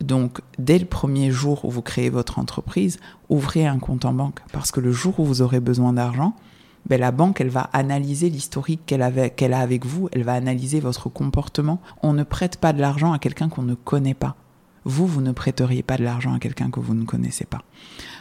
[0.01, 4.39] Donc, dès le premier jour où vous créez votre entreprise, ouvrez un compte en banque.
[4.53, 6.33] Parce que le jour où vous aurez besoin d'argent,
[6.87, 11.09] ben, la banque, elle va analyser l'historique qu'elle a avec vous, elle va analyser votre
[11.09, 11.81] comportement.
[12.03, 14.35] On ne prête pas de l'argent à quelqu'un qu'on ne connaît pas.
[14.87, 17.61] Vous, vous ne prêteriez pas de l'argent à quelqu'un que vous ne connaissez pas.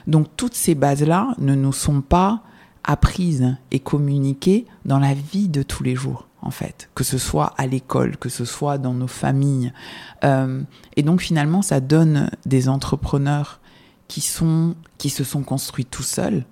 [0.06, 2.42] Donc, toutes ces bases-là ne nous sont pas
[2.82, 7.54] apprises et communiquées dans la vie de tous les jours, en fait, que ce soit
[7.56, 9.72] à l'école, que ce soit dans nos familles.
[10.24, 10.62] Euh,
[10.96, 13.60] et donc finalement, ça donne des entrepreneurs
[14.08, 16.44] qui, sont, qui se sont construits tout seuls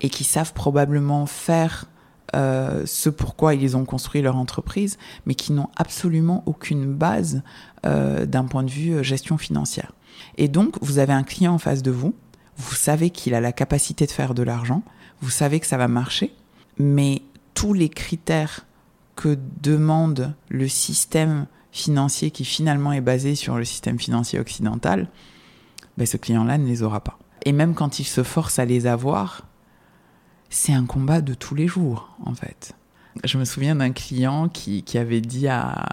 [0.00, 1.86] et qui savent probablement faire
[2.34, 7.42] euh, ce pourquoi ils ont construit leur entreprise, mais qui n'ont absolument aucune base
[7.84, 9.92] euh, d'un point de vue gestion financière.
[10.36, 12.14] Et donc, vous avez un client en face de vous,
[12.56, 14.82] vous savez qu'il a la capacité de faire de l'argent,
[15.20, 16.34] vous savez que ça va marcher,
[16.78, 17.22] mais
[17.54, 18.66] tous les critères
[19.14, 25.08] que demande le système financier qui finalement est basé sur le système financier occidental,
[25.96, 27.18] ben ce client-là ne les aura pas.
[27.44, 29.46] Et même quand il se force à les avoir,
[30.56, 32.74] c'est un combat de tous les jours, en fait.
[33.24, 35.84] Je me souviens d'un client qui, qui avait dit à,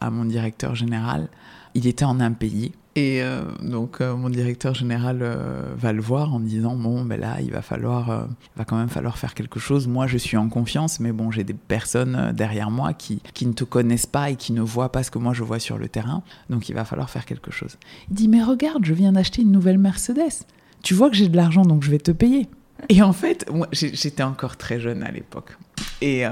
[0.00, 1.28] à, mon directeur général,
[1.74, 6.34] il était en impayé, et euh, donc euh, mon directeur général euh, va le voir
[6.34, 9.88] en disant bon ben là il va falloir va quand même falloir faire quelque chose.
[9.88, 13.54] Moi je suis en confiance mais bon j'ai des personnes derrière moi qui qui ne
[13.54, 15.88] te connaissent pas et qui ne voient pas ce que moi je vois sur le
[15.88, 16.22] terrain.
[16.50, 17.78] Donc il va falloir faire quelque chose.
[18.10, 20.44] Il dit mais regarde je viens d'acheter une nouvelle Mercedes.
[20.82, 22.50] Tu vois que j'ai de l'argent donc je vais te payer.
[22.88, 25.56] Et en fait moi j'étais encore très jeune à l'époque
[26.00, 26.24] et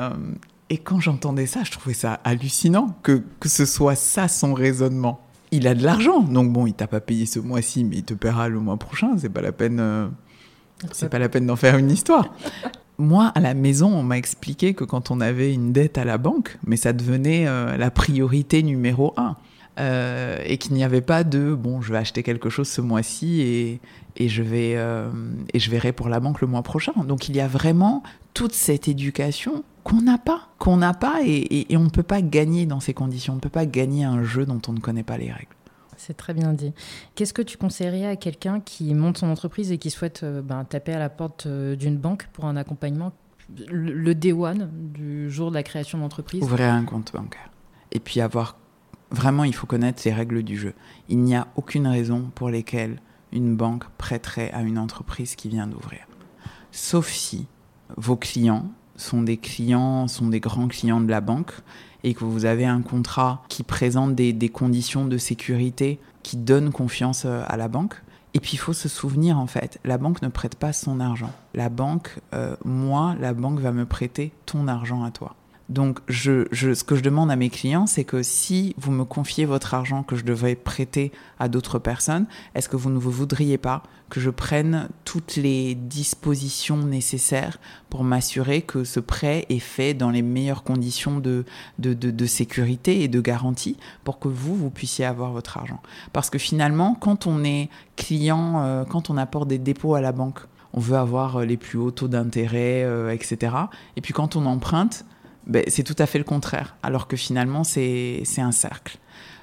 [0.72, 5.20] et quand j'entendais ça, je trouvais ça hallucinant que, que ce soit ça son raisonnement
[5.52, 6.20] il a de l'argent.
[6.20, 9.16] Donc bon, il t'a pas payé ce mois-ci, mais il te paiera le mois prochain.
[9.18, 9.80] C'est pas la peine.
[9.80, 10.08] Euh,
[10.92, 12.32] c'est pas la peine d'en faire une histoire.
[12.98, 16.18] Moi, à la maison, on m'a expliqué que quand on avait une dette à la
[16.18, 19.36] banque, mais ça devenait euh, la priorité numéro un.
[19.80, 23.40] Euh, et qu'il n'y avait pas de bon, je vais acheter quelque chose ce mois-ci
[23.40, 23.80] et,
[24.16, 24.76] et, je vais,
[25.54, 26.92] et je verrai pour la banque le mois prochain.
[27.04, 28.02] Donc il y a vraiment
[28.34, 32.66] toute cette éducation qu'on n'a pas, qu'on n'a pas, et, on ne peut pas gagner
[32.66, 33.34] dans ces conditions.
[33.34, 35.54] On ne peut pas gagner un jeu dont on ne connaît pas les règles.
[35.96, 36.72] C'est très bien dit.
[37.14, 40.64] Qu'est-ce que tu conseillerais à quelqu'un qui monte son entreprise et qui souhaite euh, ben,
[40.64, 43.12] taper à la porte euh, d'une banque pour un accompagnement
[43.68, 46.42] le day one du jour de la création d'entreprise?
[46.42, 47.50] Ouvrir un compte bancaire.
[47.92, 48.56] Et puis avoir
[49.10, 50.74] vraiment, il faut connaître les règles du jeu.
[51.08, 53.00] Il n'y a aucune raison pour lesquelles
[53.32, 56.00] une banque prêterait à une entreprise qui vient d'ouvrir.
[56.72, 57.46] Sauf si
[57.96, 61.52] vos clients sont des clients, sont des grands clients de la banque
[62.04, 66.70] et que vous avez un contrat qui présente des, des conditions de sécurité qui donnent
[66.70, 67.94] confiance euh, à la banque.
[68.32, 71.32] Et puis il faut se souvenir en fait, la banque ne prête pas son argent.
[71.54, 75.34] La banque, euh, moi, la banque va me prêter ton argent à toi.
[75.70, 79.44] Donc, je, ce que je demande à mes clients, c'est que si vous me confiez
[79.44, 83.56] votre argent que je devrais prêter à d'autres personnes, est-ce que vous ne vous voudriez
[83.56, 89.94] pas que je prenne toutes les dispositions nécessaires pour m'assurer que ce prêt est fait
[89.94, 91.44] dans les meilleures conditions de,
[91.78, 95.80] de, sécurité et de garantie pour que vous, vous puissiez avoir votre argent?
[96.12, 100.10] Parce que finalement, quand on est client, euh, quand on apporte des dépôts à la
[100.10, 100.40] banque,
[100.72, 103.54] on veut avoir les plus hauts taux d'intérêt, euh, etc.
[103.94, 105.04] Et puis quand on emprunte,
[105.46, 108.98] ben, c'est tout à fait le contraire, alors que finalement, c'est un cercle.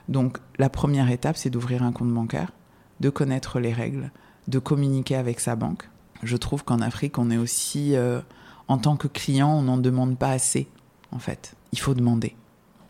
[0.08, 2.52] Donc, la première étape, c'est d'ouvrir un compte bancaire,
[3.00, 4.12] de connaître les règles,
[4.48, 5.90] de communiquer avec sa banque.
[6.24, 8.22] Je trouve qu'en Afrique, on est aussi, euh,
[8.68, 10.68] en tant que client, on n'en demande pas assez,
[11.12, 11.56] en fait.
[11.74, 12.36] Il faut demander.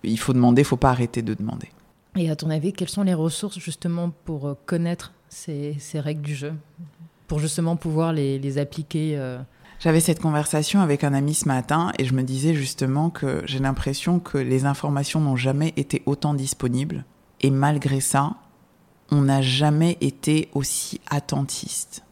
[0.04, 1.70] Il faut demander, il faut pas arrêter de demander.
[2.16, 6.36] Et à ton avis, quelles sont les ressources justement pour euh, connaître ces, règles du
[6.36, 6.54] jeu?
[7.28, 9.40] Pour justement pouvoir les, appliquer euh,
[9.80, 13.60] j'avais cette conversation avec un ami ce matin et je me disais justement que j'ai
[13.60, 17.06] l'impression que les informations n'ont jamais été autant disponibles
[17.42, 18.36] et malgré ça,
[19.12, 22.04] on n'a jamais été aussi attentiste.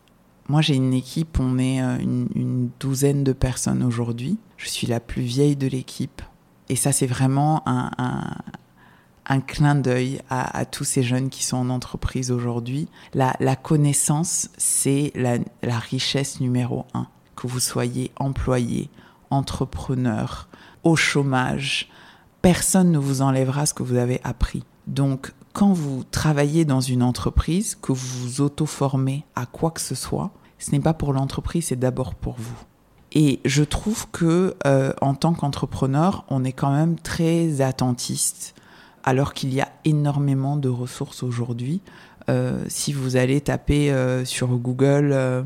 [0.48, 4.38] Moi, j'ai une équipe, on est euh, une, douzaine de personnes aujourd'hui.
[4.58, 6.22] Je suis la plus vieille de l'équipe.
[6.70, 12.32] Et ça, c'est vraiment un, clin d'œil à, tous ces jeunes qui sont en entreprise
[12.32, 12.88] aujourd'hui.
[13.14, 18.90] La, connaissance, c'est la richesse numéro un que vous soyez employé,
[19.30, 20.48] entrepreneur,
[20.84, 21.90] au chômage,
[22.42, 24.64] personne ne vous enlèvera ce que vous avez appris.
[24.88, 29.96] Donc, quand vous travaillez dans une entreprise, que vous vous auto-formez à quoi que ce
[29.96, 32.58] soit, ce n'est pas pour l'entreprise, c'est d'abord pour vous.
[33.14, 38.54] Et je trouve que euh, en tant qu'entrepreneur, on est quand même très attentiste,
[39.04, 41.82] alors qu'il y a énormément de ressources aujourd'hui.
[42.30, 45.46] Euh, si vous allez taper euh, sur Google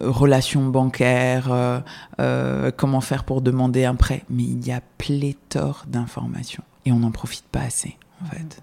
[0.00, 1.80] relations bancaires, euh,
[2.20, 4.24] euh, comment faire pour demander un prêt.
[4.30, 8.62] Mais il y a pléthore d'informations et on n'en profite pas assez, en fait.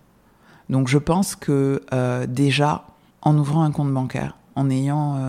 [0.70, 1.82] Donc je pense que
[2.28, 2.86] déjà,
[3.22, 5.20] en ouvrant un compte bancaire, en ayant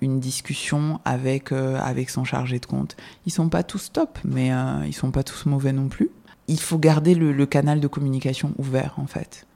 [0.00, 4.52] une discussion avec, avec son chargé de compte, ils sont pas tous top, mais
[4.86, 6.08] ils sont pas tous mauvais non plus.
[6.48, 9.46] Il faut garder le canal de communication ouvert, en fait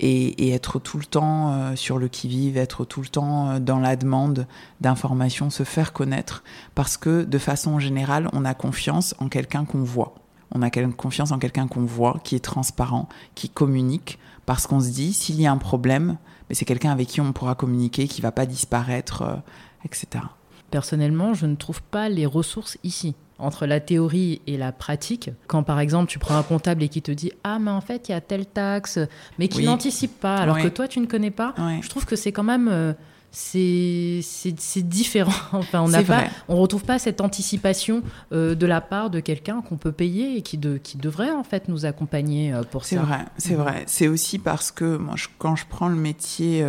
[0.00, 3.78] et, être tout le temps euh, sur le qui-vive, être tout le temps euh, dans
[3.78, 4.46] la demande
[4.80, 6.42] d'informations, se faire connaître,
[6.74, 10.14] parce que de façon générale, on a confiance en quelqu'un qu'on voit.
[10.52, 14.88] On a confiance en quelqu'un qu'on voit, qui est transparent, qui communique, parce qu'on se
[14.88, 16.16] dit, s'il y a un problème,
[16.48, 19.36] mais c'est quelqu'un avec qui on pourra communiquer, qui va pas disparaître, euh,
[19.84, 20.24] etc.
[20.70, 25.30] Personnellement, je ne trouve pas les ressources ici entre la théorie et la pratique.
[25.46, 28.08] Quand par exemple tu prends un comptable et qui te dit ah mais en fait
[28.08, 28.98] il y a telle taxe,
[29.38, 32.32] mais qui n'anticipe pas, alors que toi tu ne connais pas, je trouve que c'est
[32.32, 32.92] quand même euh,
[33.32, 35.32] c'est différent.
[35.52, 39.62] enfin, on n'a pas, on retrouve pas cette anticipation euh, de la part de quelqu'un
[39.62, 42.88] qu'on peut payer et qui, de, qui devrait en fait nous accompagner euh, pour ça.
[42.90, 43.82] C'est vrai, c'est vrai.
[43.86, 46.64] C'est aussi parce que moi, quand je prends le métier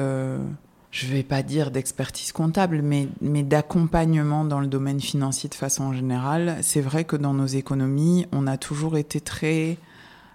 [0.92, 5.56] je ne vais pas dire d'expertise comptable, mais, mais d'accompagnement dans le domaine financier de
[5.56, 9.78] façon générale, c'est vrai que dans nos économies, on a toujours été très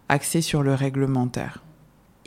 [0.08, 1.62] axé sur le réglementaire.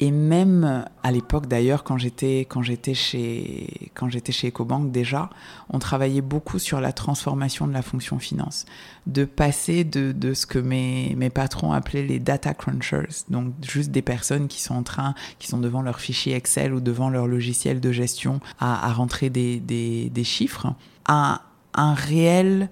[0.01, 2.47] Et même à l'époque d'ailleurs, quand j'étais
[2.93, 3.91] chez
[4.29, 5.29] chez EcoBank déjà,
[5.69, 8.65] on travaillait beaucoup sur la transformation de la fonction finance,
[9.07, 13.91] de passer de, de ce que mes, mes patrons appelaient les data crunchers, donc juste
[13.91, 17.27] des personnes qui sont en train, qui sont devant leur fichier Excel ou devant leur
[17.27, 20.73] logiciel de gestion à, à rentrer des, des chiffres,
[21.05, 21.41] à
[21.73, 22.69] un réel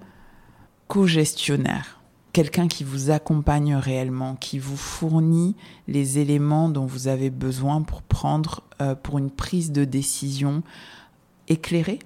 [0.87, 1.96] co-gestionnaire
[2.37, 5.55] quelqu'un qui vous accompagne réellement, qui vous fournit
[5.87, 10.61] les éléments dont vous avez besoin pour prendre, euh, pour une prise de décision
[11.47, 11.97] éclairée,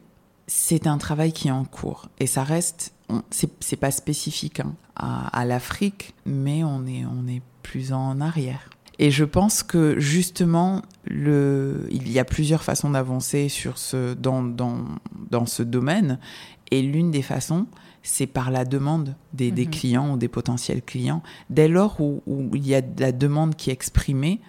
[0.48, 2.08] c'est un travail qui est en cours.
[2.22, 2.94] Et ça reste,
[3.30, 8.70] c'est pas spécifique hein, à, l'Afrique, mais on est, on est plus en arrière.
[9.00, 13.52] Et je pense que justement, le, il y a plusieurs façons d'avancer
[14.18, 14.78] dans, dans,
[15.30, 16.20] dans ce domaine.
[16.74, 17.68] Et l'une des façons,
[18.04, 19.70] c'est par la demande des, mhm.
[19.70, 21.22] clients ou des potentiels clients.
[21.50, 22.22] Dès lors où,
[22.54, 24.42] il y a de la demande qui est exprimée,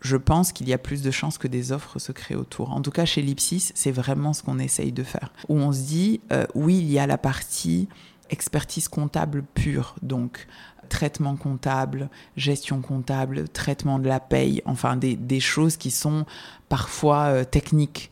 [0.00, 2.72] je pense qu'il y a plus de chances que des offres se créent autour.
[2.72, 5.32] En tout cas, chez Lipsis, c'est vraiment ce qu'on essaye de faire.
[5.48, 7.88] Où on se dit, euh, oui, il y a la partie
[8.30, 10.46] expertise comptable pure, donc
[10.88, 16.26] traitement comptable, gestion comptable, traitement de la paye, enfin des, des choses qui sont
[16.68, 18.10] parfois euh, techniques.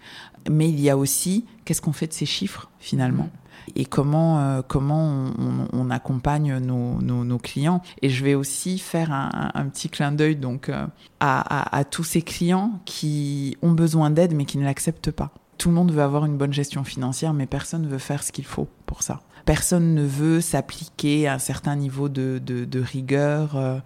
[0.50, 3.28] Mais il y a aussi qu'est-ce qu'on fait de ces chiffres finalement?
[3.74, 5.32] Et comment, euh, comment
[5.72, 7.82] on, accompagne nos, clients.
[8.02, 10.86] Et je vais aussi faire un, petit clin d'œil donc euh,
[11.20, 15.32] à, tous ces clients qui ont besoin d'aide mais qui ne l'acceptent pas.
[15.58, 18.32] Tout le monde veut avoir une bonne gestion financière, mais personne ne veut faire ce
[18.32, 19.20] qu'il faut pour ça.
[19.44, 23.56] Personne ne veut s'appliquer à un certain niveau de, de, de rigueur.
[23.56, 23.78] Euh,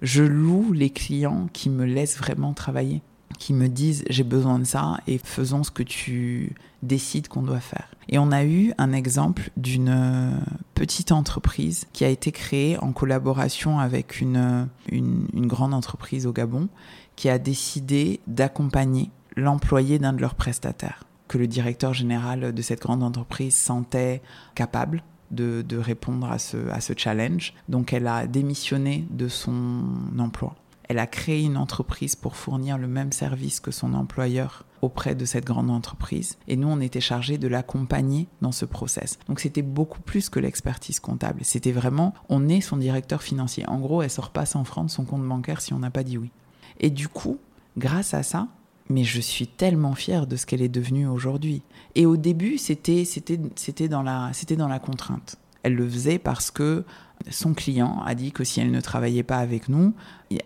[0.00, 3.02] je loue les clients qui me laissent vraiment travailler,
[3.38, 7.60] qui me disent j'ai besoin de ça et faisons ce que tu décides qu'on doit
[7.60, 7.88] faire.
[8.08, 10.40] Et on a eu un exemple d'une
[10.74, 16.32] petite entreprise qui a été créée en collaboration avec une, une, une grande entreprise au
[16.32, 16.68] Gabon
[17.14, 22.82] qui a décidé d'accompagner l'employé d'un de leurs prestataires que le directeur général de cette
[22.82, 24.20] grande entreprise sentait
[24.54, 27.54] capable de, de répondre à ce, à ce challenge.
[27.70, 29.84] Donc elle a démissionné de son
[30.18, 30.54] emploi.
[30.88, 35.24] Elle a créé une entreprise pour fournir le même service que son employeur auprès de
[35.24, 36.36] cette grande entreprise.
[36.48, 39.18] Et nous, on était chargés de l'accompagner dans ce process.
[39.28, 41.40] Donc c'était beaucoup plus que l'expertise comptable.
[41.44, 43.66] C'était vraiment, on est son directeur financier.
[43.68, 46.02] En gros, elle sort pas sans francs de son compte bancaire si on n'a pas
[46.02, 46.30] dit oui.
[46.80, 47.38] Et du coup,
[47.78, 48.48] grâce à ça,
[48.88, 51.62] mais je suis tellement fière de ce qu'elle est devenue aujourd'hui.
[51.94, 55.36] Et au début, c'était c'était c'était dans la c'était dans la contrainte.
[55.62, 56.84] Elle le faisait parce que
[57.30, 59.94] son client a dit que si elle ne travaillait pas avec nous,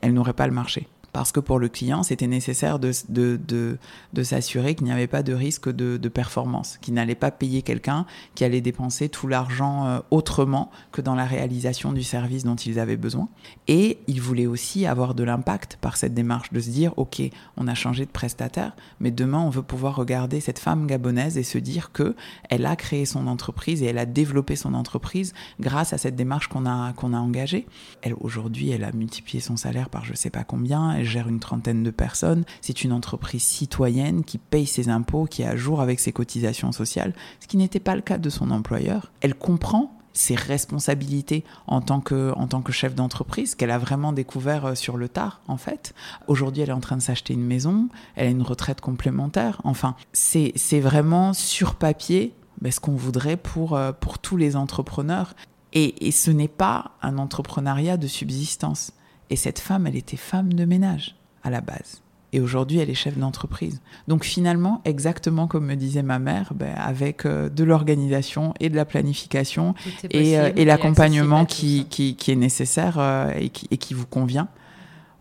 [0.00, 3.78] elle n'aurait pas le marché parce que pour le client, c'était nécessaire de, de, de,
[4.12, 7.62] de s'assurer qu'il n'y avait pas de risque de, de performance, qu'il n'allait pas payer
[7.62, 12.54] quelqu'un qui allait dépenser tout l'argent euh, autrement que dans la réalisation du service dont
[12.54, 13.30] ils avaient besoin.
[13.66, 17.22] Et il voulait aussi avoir de l'impact par cette démarche, de se dire, OK,
[17.56, 21.44] on a changé de prestataire, mais demain, on veut pouvoir regarder cette femme gabonaise et
[21.44, 22.14] se dire que
[22.50, 26.48] elle a créé son entreprise et elle a développé son entreprise grâce à cette démarche
[26.48, 27.66] qu'on a, qu'on a engagée.
[28.02, 31.82] Elle, aujourd'hui, elle a multiplié son salaire par je sais pas combien, gère une trentaine
[31.82, 32.44] de personnes.
[32.60, 36.72] C'est une entreprise citoyenne qui paye ses impôts, qui est à jour avec ses cotisations
[36.72, 39.12] sociales, ce qui n'était pas le cas de son employeur.
[39.20, 44.12] Elle comprend ses responsabilités en tant que, en tant que chef d'entreprise, qu'elle a vraiment
[44.12, 45.94] découvert sur le tard, en fait.
[46.26, 49.60] Aujourd'hui, elle est en train de s'acheter une maison, elle a une retraite complémentaire.
[49.64, 55.34] Enfin, c'est vraiment sur papier ben, ce qu'on voudrait pour, pour tous les entrepreneurs.
[55.72, 58.92] Et, et ce n'est pas un entrepreneuriat de subsistance.
[59.30, 62.02] Et cette femme, elle était femme de ménage à la base.
[62.32, 63.80] Et aujourd'hui, elle est chef d'entreprise.
[64.08, 68.76] Donc finalement, exactement comme me disait ma mère, ben, avec euh, de l'organisation et de
[68.76, 69.74] la planification
[70.10, 74.06] et, euh, et l'accompagnement qui, qui, qui, est nécessaire euh, et, qui, et qui vous
[74.06, 74.48] convient,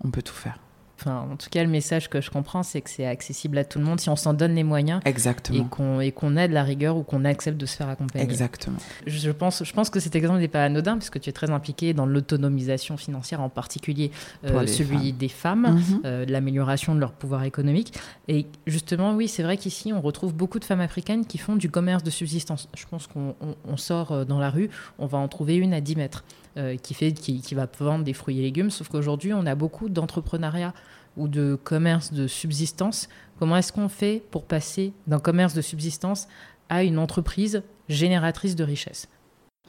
[0.03, 0.59] on peut tout faire.
[0.99, 3.79] Enfin, en tout cas, le message que je comprends, c'est que c'est accessible à tout
[3.79, 5.01] le monde si on s'en donne les moyens.
[5.05, 5.59] Exactement.
[5.59, 8.23] Et qu'on et qu'on aide la rigueur ou qu'on accepte de se faire accompagner.
[8.23, 8.77] Exactement.
[9.05, 11.93] Je pense, je pense que cet exemple n'est pas anodin, puisque tu es très impliqué
[11.93, 14.11] dans l'autonomisation financière, en particulier
[14.45, 15.17] euh, celui femmes.
[15.17, 15.99] des femmes, mm -hmm.
[16.05, 17.93] euh, l'amélioration de leur pouvoir économique.
[18.27, 21.69] Et justement, oui, c'est vrai qu'ici, on retrouve beaucoup de femmes africaines qui font du
[21.69, 22.69] commerce de subsistance.
[22.75, 25.73] Je pense qu'on on, on sort euh, dans la rue, on va en trouver une
[25.73, 26.23] à 10 mètres.
[26.57, 28.69] Euh, qui, fait, qui, va vendre des fruits et légumes.
[28.69, 30.73] Sauf qu'aujourd'hui, on a beaucoup d'entrepreneuriat
[31.17, 33.09] ou de commerce de subsistance.
[33.39, 36.29] Comment est-ce qu'on fait pour passer d'un commerce de subsistance
[36.69, 39.09] à une entreprise génératrice de richesse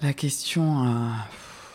[0.01, 1.27] La question à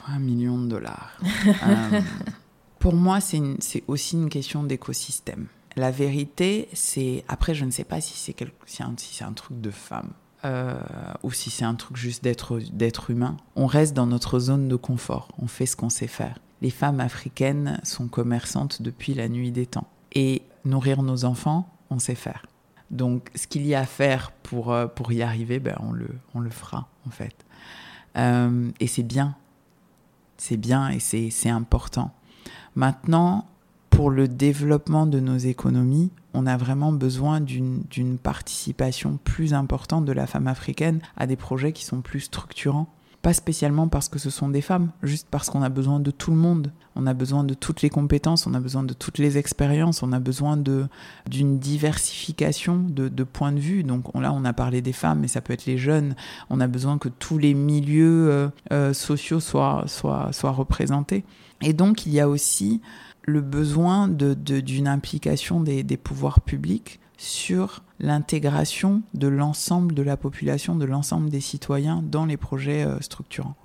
[0.07, 1.17] un million de dollars.
[1.47, 2.01] euh,
[2.79, 5.47] pour moi, c'est aussi une question d'écosystème.
[5.75, 7.25] La vérité, c'est...
[7.27, 10.13] Après, je ne sais pas si c'est un truc de femme
[10.43, 10.79] euh,
[11.23, 13.37] ou si c'est un truc juste d'être humain.
[13.55, 16.39] On reste dans notre zone de confort, on fait ce qu'on sait faire.
[16.61, 19.87] Les femmes africaines sont commerçantes depuis la nuit des temps.
[20.13, 22.45] Et nourrir nos enfants, on sait faire.
[22.91, 26.09] Donc ce qu'il y a à faire pour, euh, pour y arriver, ben, on, le,
[26.35, 27.35] on le fera en fait.
[28.17, 29.35] Euh, et c'est bien.
[30.37, 32.11] C'est bien et c'est important.
[32.75, 33.45] Maintenant,
[33.89, 40.11] pour le développement de nos économies, on a vraiment besoin d'une participation plus importante de
[40.11, 42.87] la femme africaine à des projets qui sont plus structurants.
[43.21, 46.31] Pas spécialement parce que ce sont des femmes, juste parce qu'on a besoin de tout
[46.31, 46.71] le monde.
[46.95, 50.11] On a besoin de toutes les compétences, on a besoin de toutes les expériences, on
[50.11, 53.83] a besoin d'une diversification de, de, points de vue.
[53.83, 56.15] Donc on, là, on a parlé des femmes, mais ça peut être les jeunes.
[56.49, 61.23] On a besoin que tous les milieux euh, euh, sociaux soient, soient, soient représentés.
[61.61, 62.81] Et donc il y a aussi
[63.23, 70.75] le besoin d'une implication des, des, pouvoirs publics sur l'intégration de l'ensemble de la population,
[70.75, 73.55] de l'ensemble des citoyens dans les projets euh, structurants.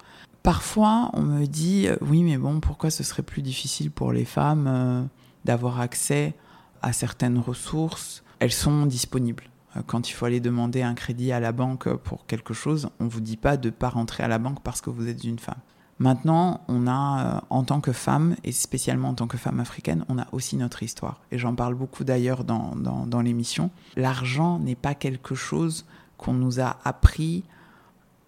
[0.43, 4.27] Parfois, on me dit euh, oui, mais bon, pourquoi ce serait plus difficile pour les
[4.27, 5.03] femmes euh,
[5.47, 6.35] d'avoir accès
[6.83, 8.23] à certaines ressources?
[8.41, 9.45] Elles sont disponibles.
[9.87, 13.09] quand il faut aller demander un crédit à la banque pour quelque chose, on ne
[13.09, 15.39] vous dit pas de ne pas rentrer à la banque parce que vous êtes une
[15.39, 15.61] femme.
[15.99, 20.19] Maintenant, on a, en tant que femme, et spécialement en tant que femme africaine, on
[20.19, 21.21] a aussi notre histoire.
[21.33, 23.71] Et j'en parle beaucoup d'ailleurs dans, dans l'émission.
[23.97, 25.87] L'argent n'est pas quelque chose
[26.19, 27.45] qu'on nous a appris,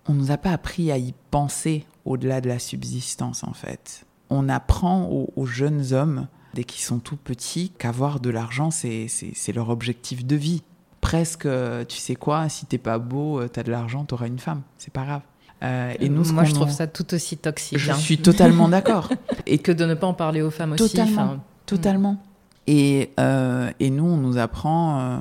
[0.09, 4.07] on nous a pas appris à y penser au-delà de la subsistance en fait.
[4.31, 9.09] On apprend aux, jeunes hommes, dès qu'ils sont tout petits, qu'avoir de l'argent, c'est
[9.55, 10.63] leur objectif de vie.
[11.01, 11.49] Presque,
[11.89, 14.63] tu sais quoi, si t'es pas beau, euh, t'as de l'argent, t'auras une femme.
[14.77, 15.23] C'est pas grave.
[15.63, 17.79] Euh, et nous, Moi, je trouve ça tout aussi toxique.
[17.79, 17.95] Je hein.
[17.95, 19.09] suis totalement d'accord.
[19.47, 20.91] et que de ne pas en parler aux femmes aussi.
[20.91, 21.39] Totalement.
[21.67, 22.23] Totalement.
[22.67, 25.21] Et, euh, et, nous, on nous apprend,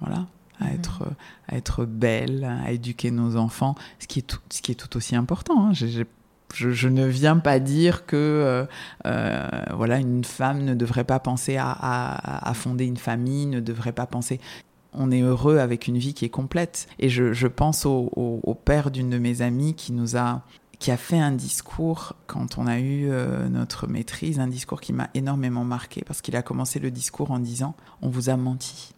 [0.00, 0.26] voilà,
[0.60, 1.04] à, être,
[1.48, 4.96] à être belle, à éduquer nos enfants, ce qui est tout, ce qui est tout
[4.96, 5.68] aussi important.
[5.68, 5.72] Hein.
[5.72, 8.64] je, ne viens pas dire que euh,
[9.06, 13.92] euh, voilà une femme ne devrait pas penser à, à, fonder une famille, ne devrait
[13.92, 14.40] pas penser.
[14.96, 16.88] On est heureux avec une vie qui est complète.
[16.98, 20.42] Et je, pense au, au, père d'une de mes amies qui nous a
[20.78, 24.92] qui a fait un discours quand on a eu euh, notre maîtrise, un discours qui
[24.92, 28.92] m'a énormément marqué parce qu'il a commencé le discours en disant on vous a menti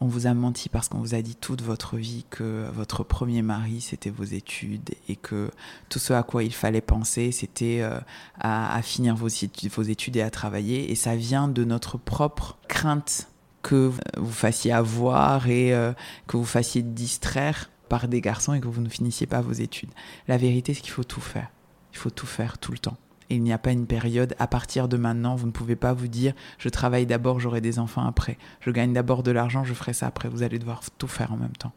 [0.00, 3.42] on vous a menti parce qu'on vous a dit toute votre vie que votre premier
[3.42, 5.50] mari c'était vos études et que
[5.88, 7.98] tout ce à quoi il fallait penser c'était euh,
[8.38, 13.28] à, finir vos, vos études et à travailler et ça vient de notre propre crainte
[13.64, 15.92] que vous fassiez avoir et euh,
[16.28, 19.90] que vous fassiez distraire par des garçons et que vous ne finissiez pas vos études.
[20.28, 21.48] La vérité c'est qu'il faut tout faire.
[21.92, 22.96] Il faut tout faire tout le temps.
[23.30, 25.94] Et il n'y a pas une période, à partir de maintenant, vous ne pouvez pas
[25.94, 28.36] vous dire, je travaille d'abord, j'aurai des enfants après.
[28.60, 30.28] Je gagne d'abord de l'argent, je ferai ça après.
[30.28, 31.72] Vous allez devoir tout faire en même temps.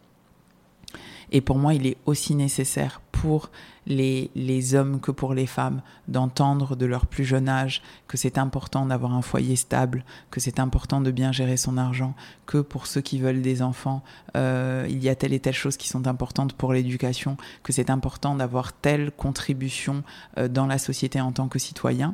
[1.31, 3.49] Et pour moi, il est aussi nécessaire pour
[3.87, 8.85] les, hommes que pour les femmes d'entendre de leur plus jeune âge que c'est important
[8.85, 12.13] d'avoir un foyer stable, que c'est important de bien gérer son argent,
[12.45, 14.03] que pour ceux qui veulent des enfants,
[14.35, 17.89] euh, il y a telle et telle chose qui sont importantes pour l'éducation, que c'est
[17.89, 20.03] important d'avoir telle contribution
[20.37, 22.13] euh, dans la société en tant que citoyen.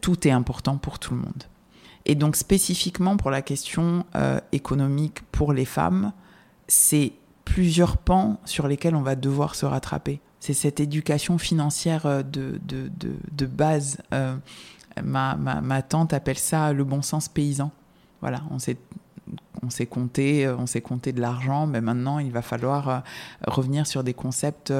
[0.00, 1.44] tout est important pour tout le monde.
[2.06, 6.12] Et donc spécifiquement pour la question euh, économique pour les femmes,
[6.66, 7.12] c'est
[7.44, 10.20] plusieurs pans sur lesquels on va devoir se rattraper.
[10.40, 12.90] C'est cette éducation financière euh, de, de,
[13.30, 13.98] de, base.
[14.12, 14.34] Euh,
[15.02, 17.70] ma, ma, ma, tante appelle ça le bon sens paysan.
[18.20, 18.76] Voilà, on sait,
[19.62, 23.02] on sait compter, euh, on sait compter de l'argent, mais maintenant il va falloir
[23.46, 24.72] revenir sur des concepts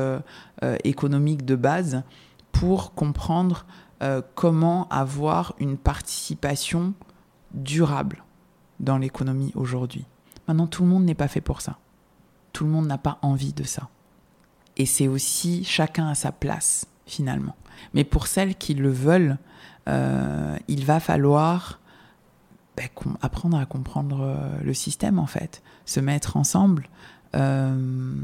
[0.85, 2.03] économiques de base
[2.51, 3.67] pour comprendre
[4.35, 6.95] comment avoir une participation
[7.55, 8.25] durable
[8.81, 10.05] dans l'économie aujourd'hui.
[10.49, 11.79] Maintenant, tout le monde n'est pas fait pour ça.
[12.53, 13.89] Tout le monde n'a pas envie de ça.
[14.77, 17.57] Et c'est aussi chacun à sa place, finalement.
[17.95, 19.39] Mais pour celles qui le veulent,
[19.89, 21.81] euh, il va falloir
[22.77, 22.89] ben,
[23.21, 25.63] apprendre à comprendre euh, le système, en fait.
[25.85, 26.89] Se mettre ensemble.
[27.35, 28.15] Euh,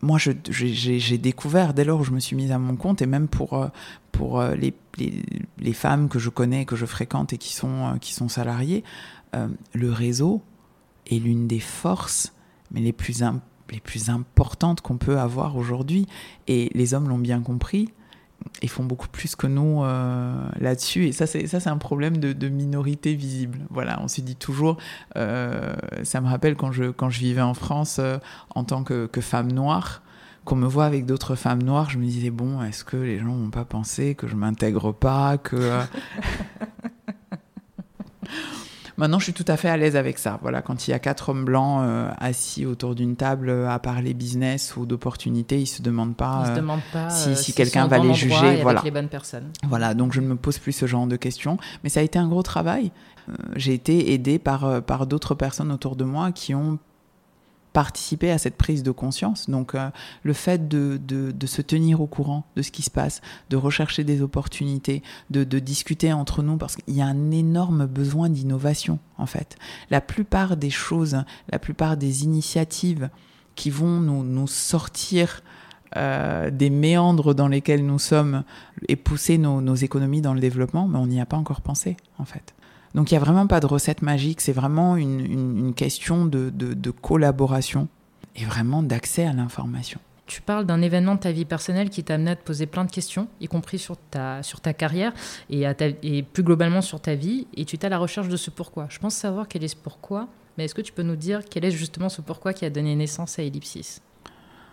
[0.00, 3.28] moi, j'ai découvert, dès lors où je me suis mise à mon compte, et même
[3.28, 3.70] pour,
[4.10, 8.28] pour les, les, femmes que je connais, que je fréquente et qui sont, qui sont
[8.28, 8.82] salariées,
[9.32, 10.42] le réseau
[11.06, 12.32] est l'une des forces
[12.72, 13.22] mais les plus,
[13.70, 16.06] les plus importantes qu'on peut avoir aujourd'hui.
[16.48, 17.92] Et les hommes l'ont bien compris
[18.60, 21.06] et font beaucoup plus que nous euh, là-dessus.
[21.06, 23.58] Et ça, c'est ça, c'est un problème de, minorité visible.
[23.70, 24.76] Voilà, on se dit toujours.
[25.16, 28.18] Euh, ça me rappelle quand je quand je vivais en France euh,
[28.54, 30.02] en tant que, que, femme noire.
[30.44, 33.26] Qu'on me voit avec d'autres femmes noires, je me disais bon, est-ce que les gens
[33.26, 35.78] n'ont pas pensé que je m'intègre pas, que
[38.96, 40.38] Maintenant, je suis tout à fait à l'aise avec ça.
[40.42, 43.78] Voilà, quand il y a quatre hommes blancs euh, assis autour d'une table euh, à
[43.78, 47.98] parler business ou d'opportunités, ils se demandent pas, se demandent pas si, si quelqu'un va
[47.98, 48.60] les juger.
[48.62, 48.80] voilà.
[48.80, 49.50] Avec les bonnes personnes.
[49.68, 51.58] Voilà, donc je ne me pose plus ce genre de questions.
[51.84, 52.92] Mais ça a été un gros travail.
[53.28, 56.78] Euh, j'ai été aidée par, par d'autres personnes autour de moi qui ont
[57.72, 59.48] participer à cette prise de conscience.
[59.48, 59.90] Donc euh,
[60.22, 63.20] le fait de, de, se tenir au courant de ce qui se passe,
[63.50, 67.86] de rechercher des opportunités, de, de discuter entre nous, parce qu'il y a un énorme
[67.86, 69.56] besoin d'innovation en fait.
[69.90, 73.10] La plupart des choses, la plupart des initiatives
[73.54, 75.42] qui vont nous, nous sortir
[75.96, 78.44] euh, des méandres dans lesquels nous sommes
[78.88, 81.96] et pousser nos, nos économies dans le développement, mais on n'y a pas encore pensé
[82.18, 82.54] en fait.
[82.94, 87.88] Donc il n'y a vraiment pas de recette magique, c'est vraiment une, question de, collaboration
[88.36, 90.00] et vraiment d'accès à l'information.
[90.26, 92.84] Tu parles d'un événement de ta vie personnelle qui t'a amené à te poser plein
[92.84, 95.12] de questions, y compris sur ta, sur ta carrière
[95.50, 95.64] et,
[96.02, 98.86] et plus globalement sur ta vie, et tu es à la recherche de ce pourquoi.
[98.88, 101.64] Je pense savoir quel est ce pourquoi, mais est-ce que tu peux nous dire quel
[101.64, 104.00] est justement ce pourquoi qui a donné naissance à Ellipsis?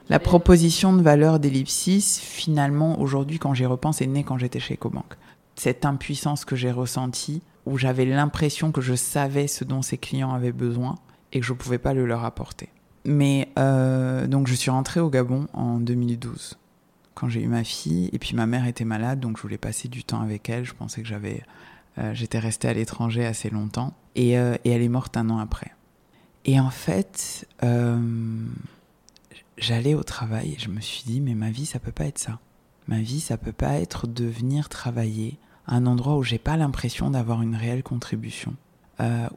[0.10, 4.74] La proposition de valeur d'Ellipsis, finalement, aujourd'hui, quand j'y repense, est née quand j'étais chez
[4.74, 5.06] EcoBank.
[5.56, 10.34] Cette impuissance que j'ai ressentie où j'avais l'impression que je savais ce dont ces clients
[10.34, 10.96] avaient besoin
[11.32, 12.70] et que je ne pouvais pas le leur apporter.
[13.06, 16.58] Mais euh, donc je suis rentrée au Gabon en 2012
[17.16, 19.88] quand j'ai eu ma fille et puis ma mère était malade donc je voulais passer
[19.88, 20.66] du temps avec elle.
[20.66, 21.44] Je pensais que j'avais,
[21.98, 25.40] euh, j'étais restée à l'étranger assez longtemps et, euh, et, elle est morte un an
[25.40, 25.72] après.
[26.46, 27.48] Et en fait,
[29.58, 32.20] j'allais au travail et je me suis dit mais ma vie ça peut pas être
[32.20, 32.40] ça.
[32.88, 35.38] Ma vie ça peut pas être de venir travailler
[35.70, 38.56] un endroit où j'ai pas l'impression d'avoir une réelle contribution,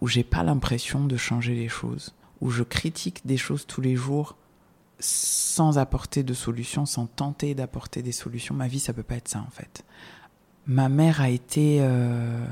[0.01, 2.13] où j'ai pas l'impression de changer les choses
[2.43, 4.37] où je critique des choses tous les jours
[4.99, 8.55] sans apporter de solutions, sans tenter d'apporter des solutions.
[8.55, 9.85] Ma vie, ça peut pas être ça en fait.
[10.67, 12.45] Ma mère a été euh,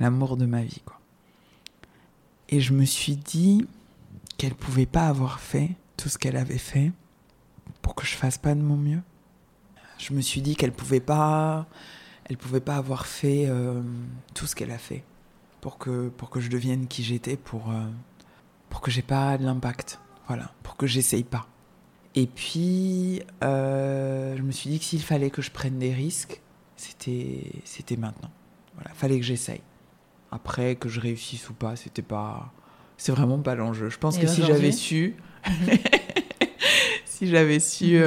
[0.00, 0.98] l'amour de ma vie, quoi.
[2.48, 3.66] Et je me suis dit
[4.38, 6.90] qu'elle pouvait pas avoir fait tout ce qu'elle avait fait
[7.80, 9.00] pour que je fasse pas de mon mieux.
[10.02, 11.66] Je me suis dit qu'elle pouvait pas,
[12.24, 13.80] elle pouvait pas avoir fait euh,
[14.34, 15.04] tout ce qu'elle a fait
[15.60, 17.84] pour que, pour que je devienne qui j'étais, pour, euh,
[18.68, 20.00] pour que j'ai pas de l'impact.
[20.26, 21.46] Voilà, pour que j'essaye pas.
[22.16, 26.40] Et puis, euh, je me suis dit que s'il fallait que je prenne des risques,
[26.76, 28.30] c'était, c'était maintenant.
[28.74, 29.60] Voilà, fallait que j'essaye.
[30.32, 32.52] Après, que je réussisse ou pas, c'était pas,
[32.96, 33.88] c'est vraiment pas l'enjeu.
[33.88, 35.14] Je pense que si j'avais su,
[37.04, 38.02] si j'avais su.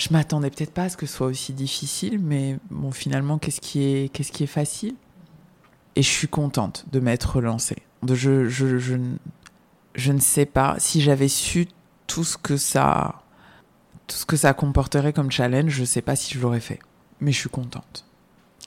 [0.00, 3.60] Je m'attendais peut-être pas à ce que ce soit aussi difficile, mais bon, finalement, qu'est-ce
[3.60, 4.94] qui est, facile?
[5.94, 7.82] Et je suis contente de m'être relancée.
[8.02, 11.68] De, je, ne sais pas si j'avais su
[12.06, 13.22] tout ce que ça
[14.06, 16.80] tout ce que ça comporterait comme challenge, je ne sais pas si je l'aurais fait.
[17.20, 18.06] Mais je suis contente.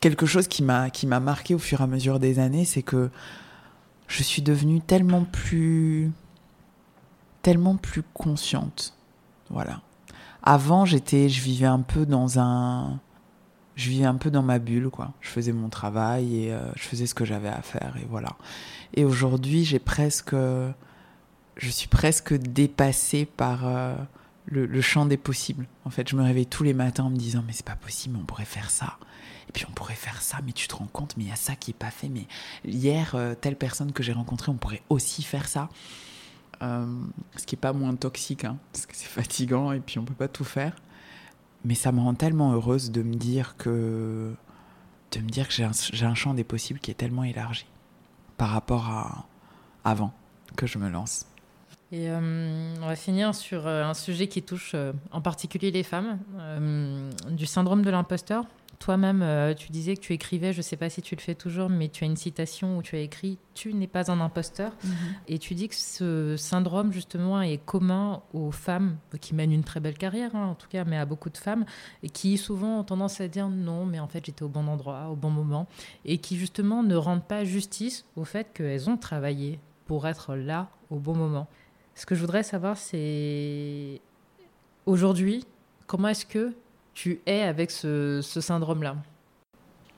[0.02, 2.84] Quelque chose qui m'a qui m'a marqué au fur et à mesure des années, c'est
[2.84, 3.10] que
[4.08, 6.12] je suis devenue tellement plus
[7.42, 8.94] tellement plus consciente.
[9.50, 9.82] Voilà.
[10.44, 13.00] Avant, j'étais je vivais un peu dans un
[13.76, 15.14] je vivais un peu dans ma bulle, quoi.
[15.22, 18.36] Je faisais mon travail et euh, je faisais ce que j'avais à faire et voilà.
[18.94, 23.96] Et aujourd'hui, j'ai presque, je suis presque dépassée par euh,
[24.46, 25.66] le, champ des possibles.
[25.86, 28.18] En fait, je me réveille tous les matins en me disant mais c'est pas possible,
[28.22, 28.98] on pourrait faire ça.
[29.50, 31.36] Et puis on pourrait faire ça, mais tu te rends compte, mais il y a
[31.36, 32.10] ça qui est pas fait.
[32.10, 32.28] Mais
[32.66, 35.70] hier, euh, telle personne que j'ai rencontrée, on pourrait aussi faire ça.
[37.36, 40.14] Ce qui est pas moins toxique, hein, parce que c'est fatigant et puis on peut
[40.14, 40.74] pas tout faire
[41.66, 44.34] mais ça me rend tellement heureuse de me dire que
[45.12, 47.68] de me dire que j'ai un, champ des possibles qui est tellement élargi
[48.38, 49.26] par rapport à
[49.84, 50.12] avant
[50.56, 51.28] que je me lance.
[51.92, 55.84] Et euh, on va finir sur euh, un sujet qui touche euh, en particulier les
[55.84, 56.18] femmes,
[57.30, 58.46] du syndrome de l'imposteur.
[58.84, 61.36] Toi-même, euh, tu disais que tu écrivais, je ne sais pas si tu le fais
[61.36, 64.74] toujours, mais tu as une citation où tu as écrit Tu n'es pas un imposteur.
[64.84, 64.94] Mhm.
[65.30, 69.80] Et tu dis que ce syndrome, justement, est commun aux femmes qui mènent une très
[69.80, 71.64] belle carrière, hein, en tout cas, mais à beaucoup de femmes,
[72.04, 75.08] et qui souvent ont tendance à dire Non, mais en fait, j'étais au bon endroit,
[75.10, 75.70] au bon moment,
[76.04, 80.68] et qui, justement, ne rendent pas justice au fait qu'elles ont travaillé pour être là
[80.90, 81.48] au bon moment.
[81.96, 84.02] Ce que je voudrais savoir, c'est
[84.86, 85.46] aujourd'hui,
[85.88, 86.54] comment est-ce que
[86.94, 88.96] tu es avec ce, syndrome-là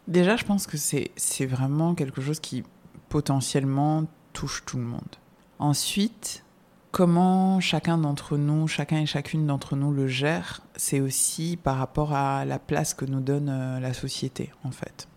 [0.07, 2.63] Déjà, je pense que c'est vraiment quelque chose qui
[3.09, 5.15] potentiellement touche tout le monde.
[5.57, 6.43] Ensuite,
[6.91, 12.13] comment chacun d'entre nous, chacun et chacune d'entre nous le gère, c'est aussi par rapport
[12.13, 15.07] à la place que nous donne euh, la société, en fait.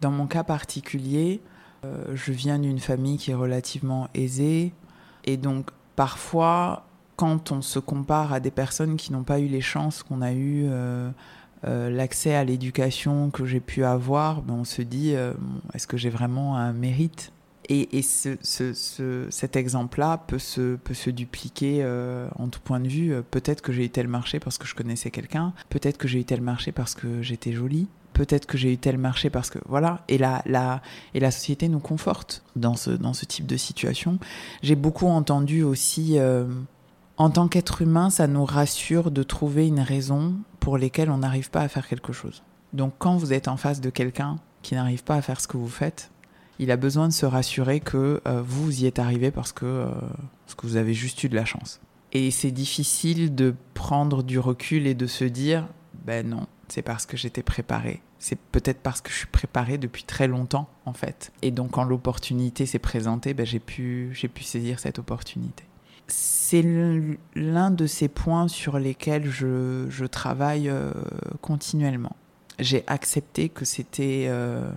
[0.00, 1.40] Dans mon cas particulier,
[1.84, 4.72] euh, je viens d'une famille qui est relativement aisée,
[5.24, 6.86] et donc parfois,
[7.20, 10.32] quand on se compare à des personnes qui n'ont pas eu les chances qu'on a
[10.32, 11.10] eu, euh,
[11.66, 15.34] euh, l'accès à l'éducation que j'ai pu avoir, ben on se dit euh,
[15.74, 17.30] est-ce que j'ai vraiment un mérite?
[17.68, 21.84] Et, et ce, ce, cet exemple-là peut se, dupliquer
[22.36, 23.14] en tout point de vue.
[23.30, 26.24] Peut-être que j'ai eu tel marché parce que je connaissais quelqu'un, peut-être que j'ai eu
[26.24, 30.02] tel marché parce que j'étais jolie, peut-être que j'ai eu tel marché parce que voilà.
[30.08, 30.80] Et la,
[31.30, 34.18] société nous conforte dans ce type de situation.
[34.62, 36.18] J'ai beaucoup entendu aussi
[37.20, 41.50] en tant qu'être humain, ça nous rassure de trouver une raison pour laquelle on n'arrive
[41.50, 42.42] pas à faire quelque chose.
[42.72, 45.58] Donc quand vous êtes en face de quelqu'un qui n'arrive pas à faire ce que
[45.58, 46.10] vous faites,
[46.58, 49.90] il a besoin de se rassurer que euh, vous y êtes arrivé parce que, euh,
[50.46, 51.82] parce que vous avez juste eu de la chance.
[52.12, 55.68] Et c'est difficile de prendre du recul et de se dire,
[56.06, 58.00] ben non, c'est parce que j'étais préparé.
[58.18, 61.32] C'est peut-être parce que je suis préparé depuis très longtemps, en fait.
[61.42, 65.64] Et donc, quand l'opportunité s'est présentée, ben, j'ai pu, pu saisir cette opportunité
[66.50, 66.64] c'est
[67.36, 70.90] l'un de ces points sur lesquels je, travaille euh,
[71.40, 72.16] continuellement.
[72.58, 74.68] J'ai accepté que c'était euh,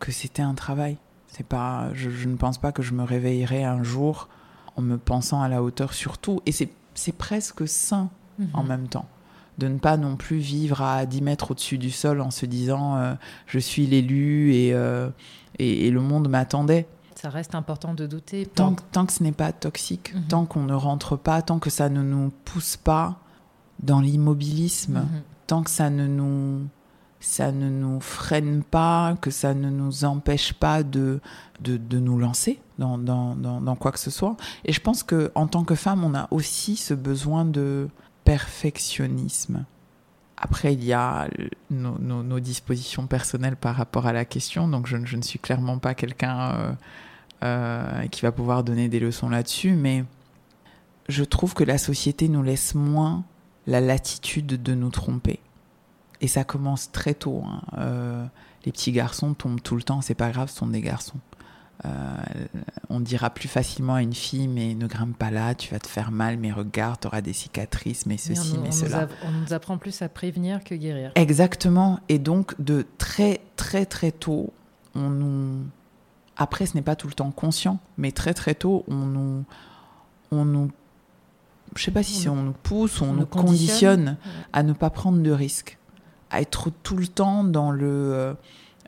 [0.00, 0.96] que c'était un travail.
[1.28, 4.28] C'est pas, je, ne pense pas que je me réveillerai un jour
[4.74, 6.40] en me pensant à la hauteur surtout.
[6.46, 8.10] Et c'est presque sain
[8.52, 8.68] en mhm.
[8.68, 9.06] même temps
[9.58, 12.96] de ne pas non plus vivre à 10 mètres au-dessus du sol en se disant
[12.96, 13.14] euh,
[13.46, 14.74] je suis l'élu et,
[15.60, 16.88] et, le monde m'attendait.
[17.24, 18.44] Ça reste important de douter.
[18.44, 20.24] Tant, tant que ce n'est pas toxique, mhm.
[20.24, 23.16] tant qu'on ne rentre pas, tant que ça ne nous pousse pas
[23.82, 25.22] dans l'immobilisme, mhm.
[25.46, 26.66] tant que ça ne nous
[27.20, 31.22] ça ne nous freine pas, que ça ne nous empêche pas de,
[31.60, 34.36] de, de nous lancer dans, dans, dans, dans, quoi que ce soit.
[34.66, 37.88] Et je pense qu'en tant que femme, on a aussi ce besoin de
[38.24, 39.64] perfectionnisme.
[40.36, 41.26] Après, il y a
[41.70, 45.38] nos, nos, nos, dispositions personnelles par rapport à la question, donc je, je ne suis
[45.38, 46.72] clairement pas quelqu'un euh,
[47.44, 50.04] euh, qui va pouvoir donner des leçons là-dessus, mais
[51.08, 53.24] je trouve que la société nous laisse moins
[53.66, 55.40] la latitude de nous tromper.
[56.20, 57.42] Et ça commence très tôt.
[57.46, 57.60] Hein.
[57.78, 58.24] Euh,
[58.64, 61.18] les petits garçons tombent tout le temps, c'est pas grave, ce sont des garçons.
[61.84, 62.16] Euh,
[62.88, 65.86] on dira plus facilement à une fille, mais ne grimpe pas là, tu vas te
[65.86, 69.08] faire mal, mais regarde, tu auras des cicatrices, mais ceci, mais cela.
[69.24, 71.12] on nous apprend plus à prévenir que guérir.
[71.14, 72.00] Exactement.
[72.08, 74.52] Et donc, de très, très, très tôt,
[74.94, 75.64] on nous.
[76.36, 79.44] Après, ce n'est pas tout le temps conscient, mais très, très tôt, on nous.
[80.30, 80.70] On nous
[81.76, 84.16] je sais pas si on, nous pousse, on, on nous conditionne,
[84.52, 85.76] à ne pas prendre de risques
[86.34, 88.34] à être tout le temps dans le euh,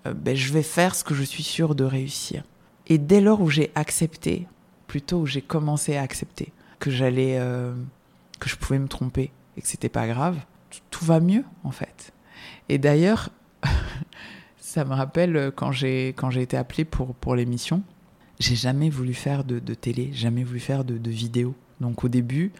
[0.06, 2.42] euh, ben, je vais faire ce que je suis sûre de réussir.
[2.88, 4.48] Et dès lors où j'ai accepté,
[4.88, 7.72] plutôt où j'ai commencé à accepter que j'allais, euh,
[8.40, 10.38] que je pouvais me tromper et que c'était pas grave,
[10.90, 12.12] tout va mieux en fait.
[12.68, 13.30] Et d'ailleurs,
[14.66, 17.84] ça me rappelle quand j'ai quand j'ai été appelée pour pour l'émission,
[18.40, 21.54] j'ai jamais voulu faire de, télé, jamais voulu faire de, vidéo.
[21.80, 22.50] Donc au début,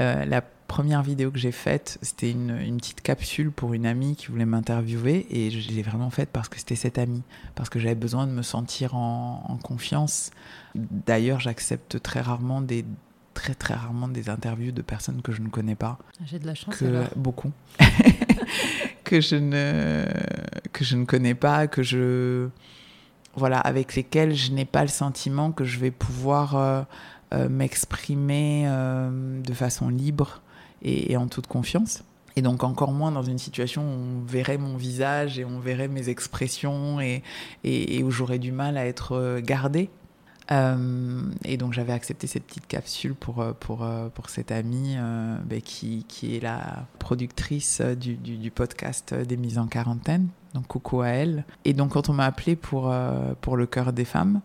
[0.00, 4.28] euh, la première vidéo que j'ai faite, c'était une, petite capsule pour une amie qui
[4.28, 7.22] voulait m'interviewer et je l'ai vraiment faite parce que c'était cette amie,
[7.54, 10.30] parce que j'avais besoin de me sentir en, en confiance.
[10.74, 12.86] D'ailleurs, j'accepte très rarement des
[13.34, 15.98] très très rarement des interviews de personnes que je ne connais pas.
[16.26, 16.76] J'ai de la chance.
[16.76, 17.06] Que, alors.
[17.16, 17.52] Beaucoup.
[19.04, 20.04] que je ne
[20.72, 22.48] que je ne connais pas, que je
[23.34, 26.82] voilà avec lesquelles je n'ai pas le sentiment que je vais pouvoir euh,
[27.32, 30.42] euh, m'exprimer euh, de façon libre
[30.82, 32.02] et, et, en toute confiance.
[32.36, 35.88] Et donc encore moins dans une situation où on verrait mon visage et on verrait
[35.88, 37.22] mes expressions et,
[37.64, 39.90] et, et où j'aurais du mal à être gardée.
[40.52, 45.60] Euh, et donc j'avais accepté cette petite capsule pour, pour, pour cette amie euh, bah,
[45.62, 50.28] qui, qui, est la productrice du, podcast des mises en quarantaine.
[50.54, 51.44] Donc coucou à elle.
[51.64, 52.92] Et donc quand on m'a appelé pour,
[53.40, 54.40] pour le cœur des femmes,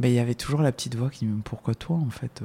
[0.00, 2.42] ben, il y avait toujours la petite voix qui me pourquoi toi en fait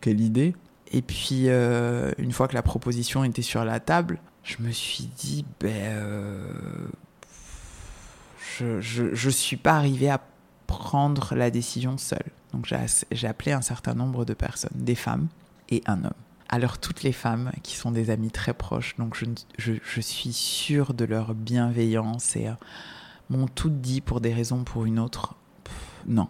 [0.00, 0.54] quelle, idée?
[0.92, 5.04] Et puis euh, une fois que la proposition était sur la table je me suis
[5.04, 6.48] dit ben euh,
[8.58, 10.20] je, je, je suis pas arrivée à
[10.66, 12.30] prendre la décision seule.
[12.52, 12.72] Donc
[13.10, 15.28] j'ai appelé un certain nombre de personnes des femmes
[15.68, 16.12] et un homme.
[16.48, 19.20] Alors toutes les femmes qui sont des amies très proches donc
[19.58, 22.52] je, suis sûre de leur bienveillance et euh,
[23.30, 25.34] m'ont toutes dit pour des raisons pour une autre
[26.06, 26.28] non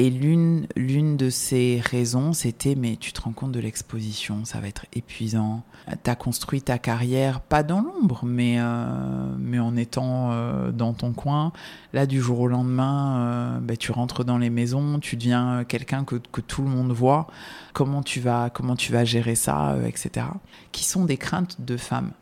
[0.00, 4.60] et l'une, l'une de ces raisons, c'était mais tu te rends compte de l'exposition, ça
[4.60, 5.64] va être épuisant.
[6.04, 10.92] Tu as construit ta carrière, pas dans l'ombre, mais, euh, mais en étant euh, dans
[10.92, 11.52] ton coin.
[11.92, 16.04] Là, du jour au lendemain, euh, bah, tu rentres dans les maisons, tu deviens quelqu'un
[16.04, 17.26] que, que tout le monde voit.
[17.72, 20.26] Comment tu vas, comment tu vas gérer ça, euh, etc.
[20.70, 22.12] Qui sont des craintes de femmes.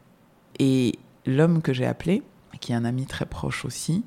[0.58, 2.22] Et l'homme que j'ai appelé,
[2.58, 4.02] qui est un ami très proche aussi,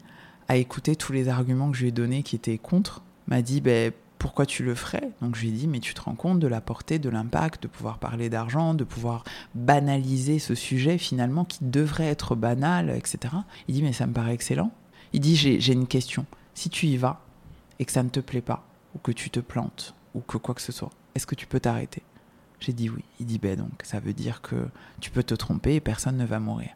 [0.47, 3.61] a écouté tous les arguments que je lui ai donnés qui étaient contre m'a dit
[3.61, 5.11] ben, pourquoi tu le ferais?
[5.21, 7.63] Donc je lui ai dit mais tu te rends compte de la portée, de l'impact,
[7.63, 9.23] de pouvoir parler d'argent, de pouvoir
[9.55, 13.33] banaliser ce sujet finalement qui devrait être banal, etc.
[13.67, 14.71] Il dit mais ça me paraît excellent.
[15.13, 16.25] Il dit j'ai une question.
[16.53, 17.21] Si tu y vas
[17.79, 20.53] et que ça ne te plaît pas, ou que tu te plantes, ou que quoi
[20.53, 22.03] que ce soit, est-ce que tu peux t'arrêter?
[22.59, 23.03] J'ai dit oui.
[23.19, 24.67] Il dit ben donc ça veut dire que
[24.99, 26.71] tu peux te tromper et personne ne va mourir.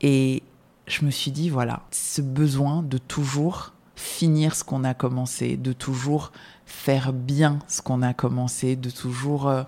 [0.00, 0.42] Et
[0.88, 5.72] je me suis dit voilà, ce besoin de toujours finir ce qu'on a commencé, de
[5.72, 6.32] toujours
[6.66, 9.64] faire bien ce qu'on a commencé, de toujours euh,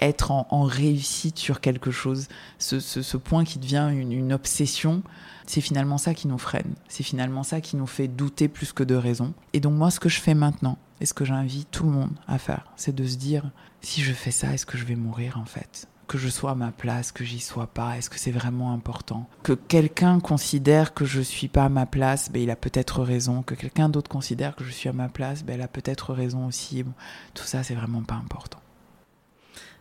[0.00, 5.02] être en, réussite sur quelque chose, ce point qui devient une, une obsession,
[5.46, 8.82] c'est finalement ça qui nous freine, c'est finalement ça qui nous fait douter plus que
[8.82, 9.32] de raison.
[9.52, 12.12] Et donc moi, ce que je fais maintenant, et ce que j'invite tout le monde
[12.26, 13.50] à faire, c'est de se dire,
[13.80, 15.88] si je fais ça, est-ce que je vais mourir en fait?
[16.06, 19.28] Que je sois à ma place, que j'y sois pas Est-ce que c'est vraiment important?
[19.42, 23.42] Que quelqu'un considère que je suis pas à ma place, ben, il a peut-être raison.
[23.42, 26.46] Que quelqu'un d'autre considère que je suis à ma place, ben, il a peut-être raison
[26.46, 26.82] aussi.
[26.82, 26.92] Bon,
[27.34, 28.60] tout ça, c'est vraiment pas important.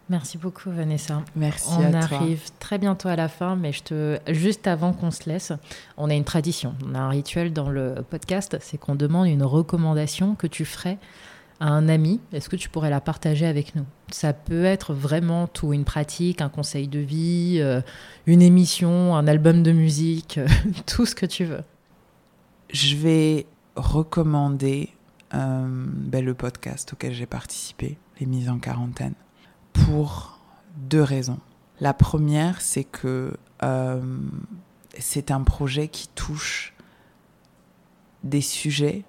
[0.08, 1.24] Merci beaucoup Vanessa.
[1.36, 2.56] Merci on à arrive toi.
[2.60, 5.52] très bientôt à la fin, mais je te juste avant qu'on se laisse,
[5.98, 9.42] on a une tradition, on a un rituel dans le podcast, c'est qu'on demande une
[9.42, 11.00] recommandation que tu ferais
[11.60, 13.86] à un ami, est-ce que tu pourrais la partager avec nous?
[14.12, 17.82] Ça peut être vraiment tout, une pratique, un conseil de vie, euh,
[18.26, 20.48] une émission, un album de musique, euh,
[20.86, 21.64] tout ce que tu veux.
[22.72, 23.46] Je vais
[23.76, 24.90] recommander
[25.32, 29.16] ben, le podcast auquel j'ai participé, les mises en quarantaine,
[29.74, 30.40] pour
[30.78, 31.40] deux raisons.
[31.82, 33.34] La première, c'est que
[34.98, 36.74] c'est un projet qui touche
[38.24, 39.04] des sujets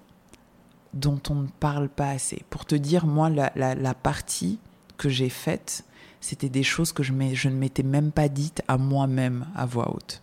[0.97, 2.43] dont on ne parle pas assez.
[2.49, 4.59] Pour te dire, moi, la, partie
[4.97, 5.85] que j'ai faite,
[6.21, 10.21] c'était des choses que je, ne m'étais même pas dites à moi-même à voix haute.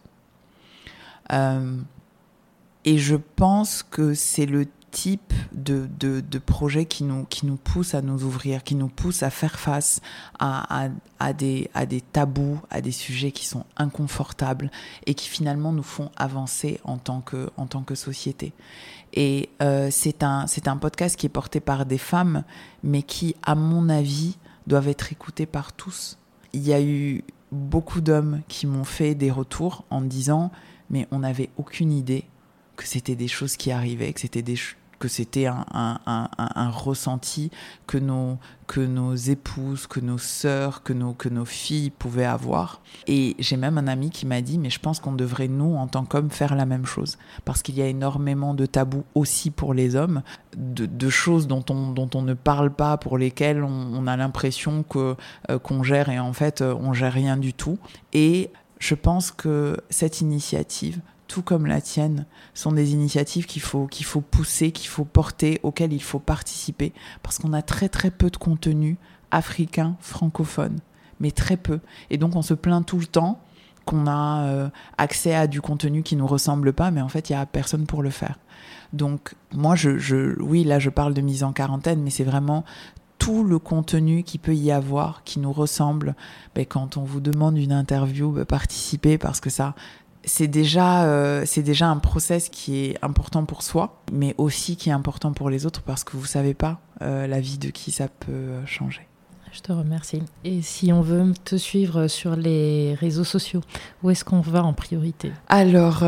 [1.32, 1.78] Euh,
[2.84, 8.62] et je pense que c'est le type de, projet qui nous, pousse à nous ouvrir,
[8.62, 10.00] qui nous pousse à faire face
[10.38, 14.70] à, à, des, à des tabous, à des sujets qui sont inconfortables
[15.06, 18.52] et qui finalement nous font avancer en tant que, en tant que société.
[19.14, 22.44] Et euh, c'est un, un podcast qui est porté par des femmes,
[22.82, 24.36] mais qui, à mon avis,
[24.66, 26.18] doivent être écoutés par tous.
[26.52, 30.50] Il y a eu beaucoup d'hommes qui m'ont fait des retours en me disant
[30.90, 32.24] mais on n'avait aucune idée
[32.76, 34.56] que c'était des choses qui arrivaient, que c'était des,
[35.04, 37.50] que c'était un, ressenti
[37.86, 42.80] que nos, que nos épouses, que nos sœurs, que nos, que nos filles pouvaient avoir.
[43.06, 45.88] Et j'ai même un ami qui m'a dit, mais je pense qu'on devrait, nous, en
[45.88, 47.18] tant qu'hommes, faire la même chose.
[47.44, 50.22] Parce qu'il y a énormément de tabous aussi pour les hommes,
[50.56, 55.14] de, choses dont on, dont on ne parle pas, pour lesquelles on, a l'impression euh,
[55.62, 57.76] qu'on gère et en fait, euh, on gère rien du tout.
[58.14, 61.02] Et je pense que cette initiative
[61.34, 65.58] tout comme la tienne, sont des initiatives qu'il faut, qu'il faut pousser, qu'il faut porter,
[65.64, 66.92] auxquelles il faut participer,
[67.24, 68.98] parce qu'on a très très peu de contenu
[69.32, 70.78] africain, francophone,
[71.18, 71.80] mais très peu.
[72.10, 73.40] Et donc on se plaint tout le temps
[73.84, 77.32] qu'on a euh, accès à du contenu qui nous ressemble pas, mais en fait il
[77.32, 78.38] y a personne pour le faire.
[78.92, 82.64] Donc moi, je, je, oui, là je parle de mise en quarantaine, mais c'est vraiment
[83.18, 86.14] tout le contenu qui peut y avoir, qui nous ressemble.
[86.54, 89.74] Ben, quand on vous demande une interview, ben, participez parce que ça,
[90.26, 94.88] c'est déjà, euh, c'est déjà un process qui est important pour soi, mais aussi qui
[94.88, 97.90] est important pour les autres parce que vous savez pas euh, la vie de qui
[97.90, 99.06] ça peut euh, changer.
[99.52, 100.20] Je te remercie.
[100.42, 103.60] Et si on veut te suivre sur les réseaux sociaux,
[104.02, 105.30] où est-ce qu'on va en priorité?
[105.46, 106.02] Alors,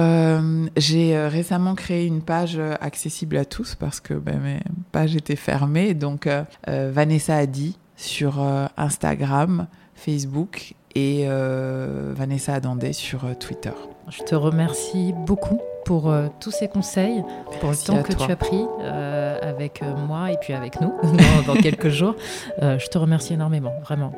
[0.77, 4.61] j'ai récemment créé une page accessible à tous parce que ben, mes
[4.91, 5.95] pages étaient fermées.
[5.95, 6.29] Donc,
[6.67, 8.45] Vanessa a dit sur
[8.77, 13.71] Instagram, Facebook et Vanessa Adandé sur Twitter.
[14.09, 17.25] Je te remercie beaucoup pour euh, tous ces conseils,
[17.61, 20.93] pour le temps que tu as pris euh, avec euh, moi et puis avec nous
[21.47, 22.15] dans quelques jours.
[22.61, 24.13] je te remercie énormément, vraiment.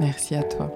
[0.00, 0.70] Merci à toi.